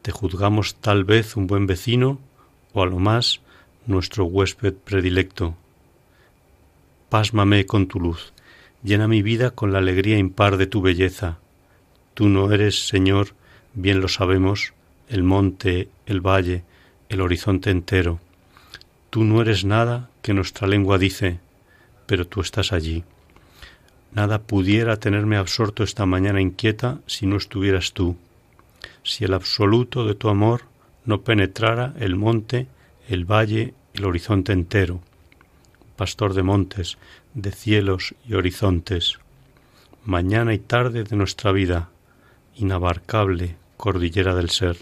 Te 0.03 0.11
juzgamos 0.11 0.75
tal 0.77 1.05
vez 1.05 1.37
un 1.37 1.47
buen 1.47 1.67
vecino 1.67 2.19
o 2.73 2.83
a 2.83 2.87
lo 2.87 2.99
más 2.99 3.41
nuestro 3.87 4.25
huésped 4.25 4.75
predilecto. 4.75 5.55
Pásmame 7.11 7.67
con 7.67 7.87
tu 7.87 8.01
luz, 8.01 8.33
llena 8.83 9.07
mi 9.07 9.23
vida 9.23 9.51
con 9.51 9.73
la 9.73 9.79
alegría 9.79 10.19
impar 10.19 10.57
de 10.57 10.67
tu 10.67 10.81
belleza. 10.81 11.39
Tú 12.15 12.29
no 12.29 12.51
eres, 12.53 12.89
Señor, 12.89 13.29
bien 13.75 14.01
lo 14.01 14.09
sabemos, 14.09 14.73
el 15.09 15.23
monte, 15.23 15.89
el 16.07 16.21
valle, 16.21 16.65
el 17.09 17.21
horizonte 17.21 17.71
entero. 17.71 18.21
Tú 19.11 19.23
no 19.25 19.43
eres 19.43 19.65
nada 19.65 20.11
que 20.23 20.35
nuestra 20.35 20.67
lengua 20.67 20.99
dice, 20.99 21.39
pero 22.07 22.27
tú 22.27 22.41
estás 22.41 22.73
allí. 22.73 23.05
Nada 24.15 24.39
pudiera 24.43 24.97
tenerme 24.97 25.37
absorto 25.37 25.83
esta 25.83 26.07
mañana 26.07 26.41
inquieta 26.41 27.01
si 27.07 27.27
no 27.27 27.37
estuvieras 27.37 27.93
tú. 27.93 28.17
Si 29.03 29.25
el 29.25 29.35
absoluto 29.35 30.07
de 30.07 30.15
tu 30.15 30.29
amor 30.29 30.63
no 31.05 31.23
penetrara 31.23 31.95
el 31.99 32.15
monte, 32.15 32.69
el 33.09 33.25
valle, 33.25 33.75
el 33.93 34.05
horizonte 34.05 34.53
entero. 34.53 35.01
Pastor 35.97 36.33
de 36.35 36.45
montes, 36.45 36.97
de 37.35 37.51
cielos 37.51 38.15
y 38.27 38.35
horizontes. 38.35 39.19
Mañana 40.05 40.55
y 40.55 40.59
tarde 40.59 41.03
de 41.03 41.17
nuestra 41.17 41.51
vida, 41.51 41.91
inabarcable 42.55 43.57
cordillera 43.77 44.35
del 44.37 44.51
ser. 44.51 44.77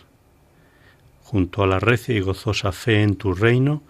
Junto 1.25 1.63
a 1.63 1.67
la 1.67 1.81
recia 1.81 2.15
y 2.15 2.21
gozosa 2.21 2.71
fe 2.73 3.03
en 3.03 3.17
tu 3.17 3.33
reino, 3.33 3.83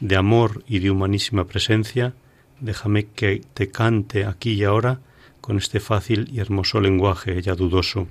de 0.00 0.16
amor 0.16 0.62
y 0.66 0.80
de 0.80 0.90
humanísima 0.90 1.44
presencia, 1.44 2.12
déjame 2.60 3.06
que 3.06 3.42
te 3.54 3.70
cante 3.70 4.24
aquí 4.24 4.52
y 4.52 4.64
ahora 4.64 5.00
con 5.40 5.56
este 5.56 5.80
fácil 5.80 6.28
y 6.32 6.40
hermoso 6.40 6.80
lenguaje 6.80 7.40
ya 7.42 7.54
dudoso. 7.54 8.06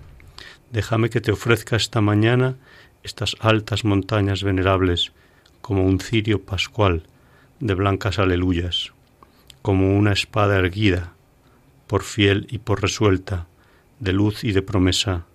Déjame 0.71 1.09
que 1.09 1.21
te 1.21 1.31
ofrezca 1.31 1.75
esta 1.75 2.01
mañana 2.01 2.55
estas 3.03 3.35
altas 3.39 3.85
montañas 3.85 4.43
venerables, 4.43 5.13
como 5.61 5.85
un 5.85 5.99
cirio 5.99 6.43
pascual 6.43 7.03
de 7.59 7.73
blancas 7.73 8.19
aleluyas, 8.19 8.93
como 9.61 9.97
una 9.97 10.13
espada 10.13 10.57
erguida, 10.57 11.13
por 11.87 12.03
fiel 12.03 12.47
y 12.49 12.59
por 12.59 12.81
resuelta, 12.81 13.47
de 13.99 14.13
luz 14.13 14.43
y 14.43 14.51
de 14.51 14.61
promesa, 14.61 15.25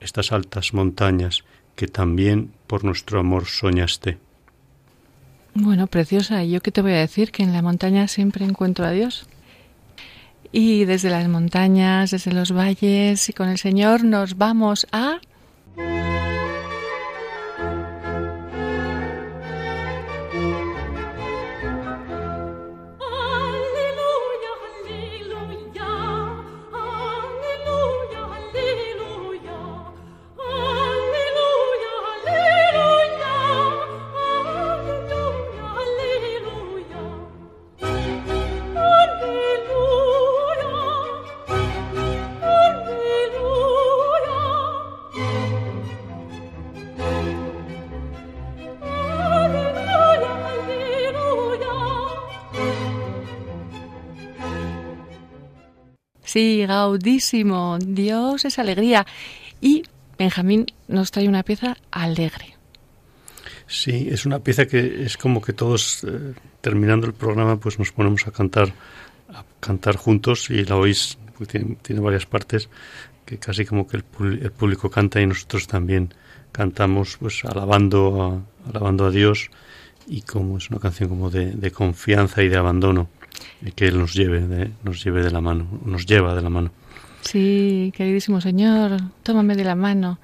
estas 0.00 0.32
altas 0.32 0.74
montañas 0.74 1.44
que 1.76 1.88
también 1.88 2.52
por 2.66 2.84
nuestro 2.84 3.20
amor 3.20 3.46
soñaste. 3.46 4.18
Bueno, 5.60 5.88
preciosa. 5.88 6.44
¿Y 6.44 6.50
yo 6.50 6.60
qué 6.60 6.70
te 6.70 6.82
voy 6.82 6.92
a 6.92 6.98
decir? 6.98 7.32
Que 7.32 7.42
en 7.42 7.52
la 7.52 7.62
montaña 7.62 8.06
siempre 8.06 8.44
encuentro 8.44 8.86
a 8.86 8.92
Dios. 8.92 9.26
Y 10.52 10.84
desde 10.84 11.10
las 11.10 11.26
montañas, 11.26 12.12
desde 12.12 12.32
los 12.32 12.52
valles 12.52 13.28
y 13.28 13.32
con 13.32 13.48
el 13.48 13.58
Señor 13.58 14.04
nos 14.04 14.38
vamos 14.38 14.86
a... 14.92 15.20
Sí, 56.38 56.64
gaudísimo. 56.64 57.78
Dios 57.84 58.44
es 58.44 58.60
alegría. 58.60 59.04
Y 59.60 59.82
Benjamín 60.16 60.66
nos 60.86 61.10
trae 61.10 61.26
una 61.26 61.42
pieza 61.42 61.76
alegre. 61.90 62.54
Sí, 63.66 64.06
es 64.08 64.24
una 64.24 64.38
pieza 64.38 64.66
que 64.66 65.02
es 65.02 65.16
como 65.16 65.42
que 65.42 65.52
todos, 65.52 66.04
eh, 66.04 66.34
terminando 66.60 67.08
el 67.08 67.12
programa, 67.12 67.58
pues 67.58 67.80
nos 67.80 67.90
ponemos 67.90 68.24
a 68.28 68.30
cantar, 68.30 68.72
a 69.34 69.42
cantar 69.58 69.96
juntos 69.96 70.48
y 70.50 70.64
la 70.64 70.76
oís, 70.76 71.18
pues 71.36 71.48
tiene, 71.48 72.00
varias 72.00 72.26
partes 72.26 72.68
que 73.26 73.38
casi 73.38 73.64
como 73.64 73.88
que 73.88 73.96
el, 73.96 74.04
público 74.04 74.90
canta 74.90 75.20
y 75.20 75.26
nosotros 75.26 75.66
también 75.66 76.14
cantamos, 76.52 77.16
pues 77.18 77.44
alabando 77.44 78.44
a, 78.64 78.68
alabando 78.70 79.06
a 79.06 79.10
Dios 79.10 79.50
y 80.06 80.22
como 80.22 80.58
es 80.58 80.70
una 80.70 80.78
canción 80.78 81.08
como 81.08 81.30
de 81.30 81.72
confianza 81.72 82.44
y 82.44 82.48
de 82.48 82.58
abandono 82.58 83.08
y 83.62 83.72
que 83.72 83.86
Él 83.88 83.98
nos 83.98 84.14
lleve, 84.14 84.40
de, 84.40 84.70
nos 84.82 85.02
lleve 85.02 85.22
de 85.22 85.30
la 85.30 85.40
mano, 85.40 85.66
nos 85.84 86.06
lleva 86.06 86.34
de 86.34 86.42
la 86.42 86.50
mano. 86.50 86.70
Sí, 87.22 87.92
queridísimo 87.96 88.40
Señor, 88.40 89.00
tómame 89.22 89.56
de 89.56 89.64
la 89.64 89.74
mano 89.74 90.18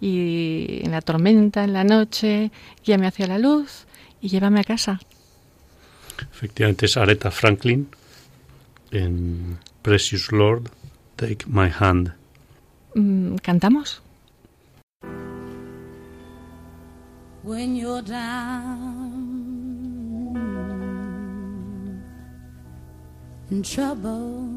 y 0.00 0.80
en 0.82 0.90
la 0.90 1.00
tormenta, 1.00 1.64
en 1.64 1.72
la 1.72 1.84
noche, 1.84 2.50
guíame 2.84 3.06
hacia 3.06 3.26
la 3.26 3.38
luz 3.38 3.86
y 4.20 4.28
llévame 4.28 4.60
a 4.60 4.64
casa. 4.64 5.00
Efectivamente 6.32 6.86
es 6.86 6.96
Aretha 6.96 7.30
Franklin 7.30 7.88
en 8.90 9.58
Precious 9.82 10.32
Lord, 10.32 10.70
Take 11.16 11.44
My 11.46 11.70
Hand. 11.78 12.14
Mm, 12.94 13.36
¿Cantamos? 13.36 14.02
when 17.46 17.76
you're 17.76 18.02
down 18.02 19.25
and 23.50 23.64
trouble. 23.64 24.55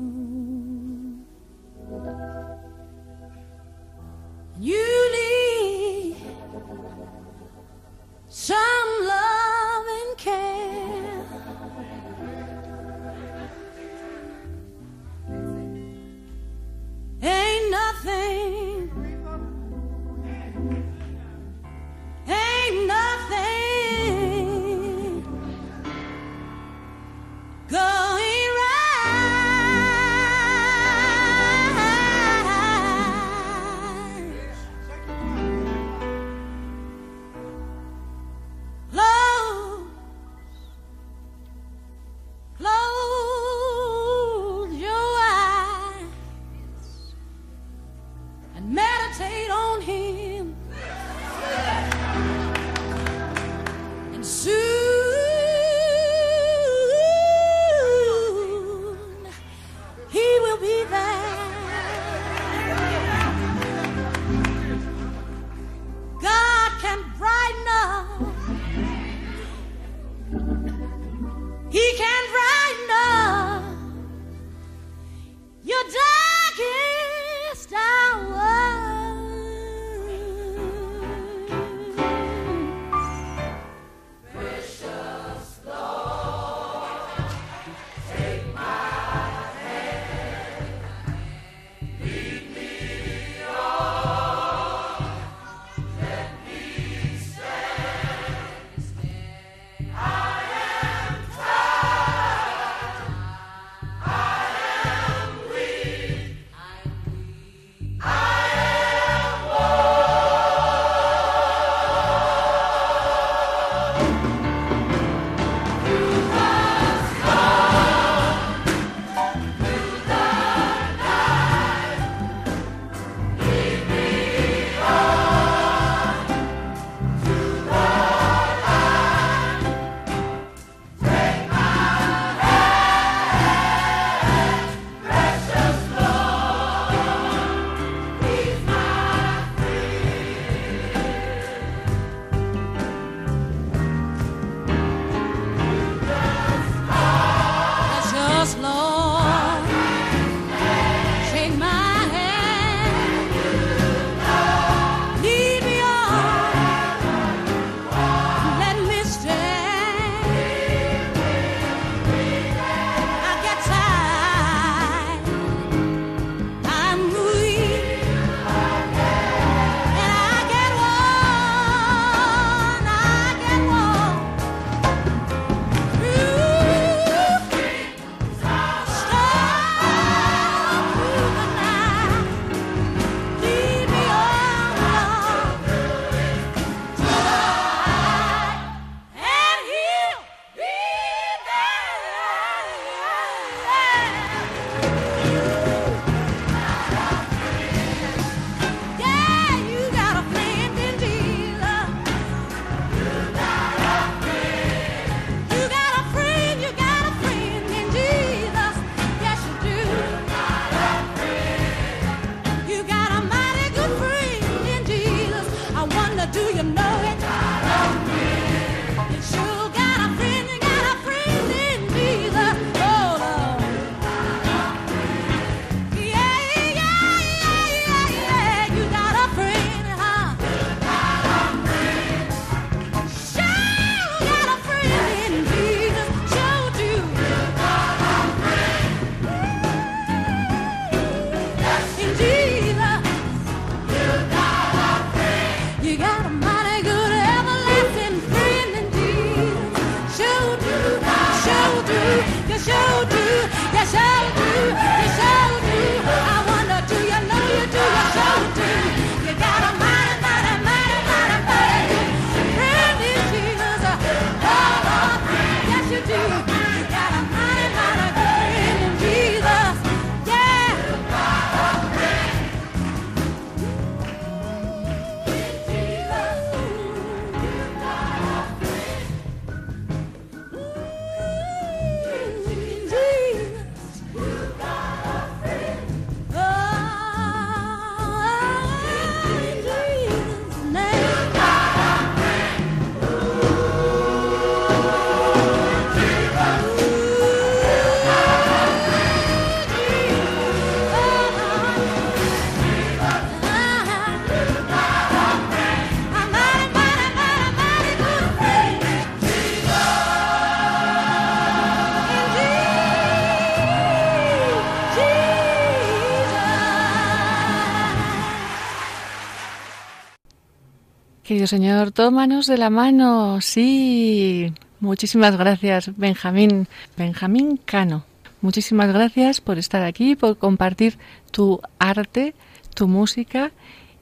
Señor, 321.49 321.91
tómanos 321.91 322.45
de 322.45 322.59
la 322.59 322.69
mano. 322.69 323.41
Sí. 323.41 324.53
Muchísimas 324.79 325.35
gracias, 325.35 325.97
Benjamín. 325.97 326.67
Benjamín 326.95 327.59
Cano. 327.65 328.05
Muchísimas 328.41 328.93
gracias 328.93 329.41
por 329.41 329.57
estar 329.57 329.81
aquí, 329.81 330.15
por 330.15 330.37
compartir 330.37 330.99
tu 331.31 331.59
arte, 331.79 332.35
tu 332.75 332.87
música 332.87 333.51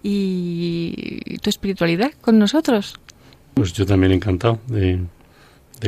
y 0.04 1.38
tu 1.42 1.50
espiritualidad 1.50 2.12
con 2.20 2.38
nosotros. 2.38 3.00
Pues 3.54 3.72
yo 3.72 3.86
también 3.86 4.12
encantado 4.12 4.60
de, 4.68 5.06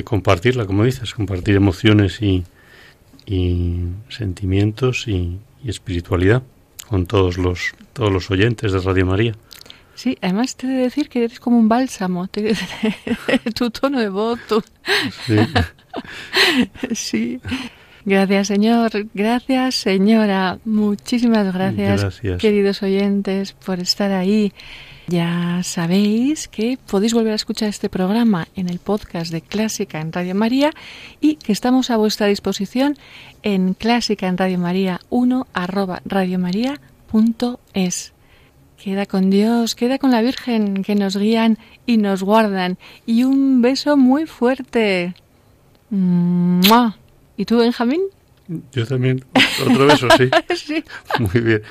compartirla, 0.06 0.66
como 0.66 0.86
dices, 0.86 1.14
compartir 1.14 1.56
emociones 1.56 2.22
y, 2.22 2.46
y 3.26 3.82
sentimientos 4.08 5.10
y, 5.10 5.40
y 5.62 5.70
espiritualidad 5.70 6.42
con 6.88 7.06
todos 7.06 7.38
los 7.38 7.74
todos 7.92 8.14
los 8.14 8.32
oyentes 8.32 8.72
de 8.72 8.80
Radio 8.80 9.06
María. 9.06 9.36
Sí, 10.00 10.18
además 10.22 10.56
te 10.56 10.66
he 10.66 10.70
de 10.70 10.84
decir 10.84 11.10
que 11.10 11.26
eres 11.26 11.42
como 11.42 11.58
un 11.60 11.68
bálsamo. 11.68 12.28
Te- 12.30 12.56
tu 13.54 13.70
tono 13.70 14.00
de 14.00 14.08
voz, 14.08 14.40
tu... 14.48 14.64
Sí. 15.26 15.36
Sí. 16.94 17.42
Gracias, 18.06 18.48
señor. 18.48 18.92
Gracias, 19.14 19.76
señora. 19.76 20.58
Muchísimas 20.64 21.54
gracias, 21.54 22.00
Gracias. 22.02 22.40
queridos 22.40 22.82
oyentes, 22.82 23.52
por 23.52 23.82
estar 23.82 24.14
ahí. 24.14 24.54
Ya 25.08 25.60
sabéis 25.64 26.48
que 26.48 26.78
podéis 26.90 27.14
volver 27.14 27.34
a 27.34 27.36
escuchar 27.36 27.68
este 27.68 27.90
programa 27.90 28.48
en 28.56 28.70
el 28.70 28.80
podcast 28.80 29.34
de 29.34 29.42
Clásica 29.42 30.00
en 30.00 30.14
Radio 30.14 30.34
María 30.34 30.72
y 31.20 31.36
que 31.36 31.52
estamos 31.52 31.90
a 31.90 31.98
vuestra 31.98 32.28
disposición 32.28 32.96
en 33.44 33.74
clásica 33.74 34.28
en 34.28 34.38
Radio 34.38 34.60
María 34.60 35.02
1 35.10 35.46
arroba 35.54 36.02
radiomaria.es. 36.06 38.14
Queda 38.82 39.06
con 39.06 39.30
Dios, 39.30 39.76
queda 39.76 40.00
con 40.00 40.10
la 40.12 40.22
Virgen 40.22 40.84
que 40.84 40.96
nos 40.96 41.18
guían 41.18 41.58
y 41.86 41.98
nos 41.98 42.24
guardan. 42.24 42.78
Y 43.06 43.26
un 43.26 43.62
beso 43.62 43.98
muy 43.98 44.26
fuerte. 44.26 45.16
¡Mua! 45.90 46.98
¿Y 47.36 47.44
tú, 47.44 47.58
Benjamín? 47.58 48.00
Yo 48.72 48.88
también. 48.88 49.26
Otro 49.66 49.86
beso, 49.86 50.08
sí. 50.18 50.30
sí. 50.56 50.82
Muy 51.20 51.42
bien. 51.42 51.62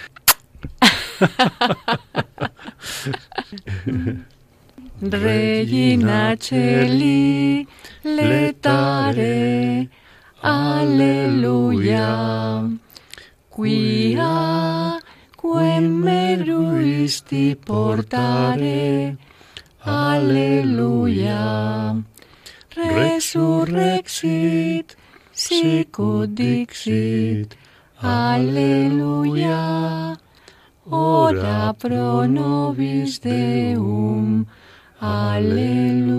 Regina 5.00 6.36
Celi, 6.38 7.66
letare, 8.02 9.88
alleluia. 10.42 11.88
Quia 13.56 14.97
quem 15.40 15.88
meruisti 15.88 17.56
portare, 17.64 19.16
alleluia. 19.84 21.36
Resurrexit, 22.76 24.96
sicut 25.32 26.34
dixit, 26.34 27.56
alleluia. 28.02 30.18
Ora 30.90 31.72
pro 31.74 32.26
nobis 32.26 33.20
Deum. 33.20 34.44
Alleluia. 35.00 36.18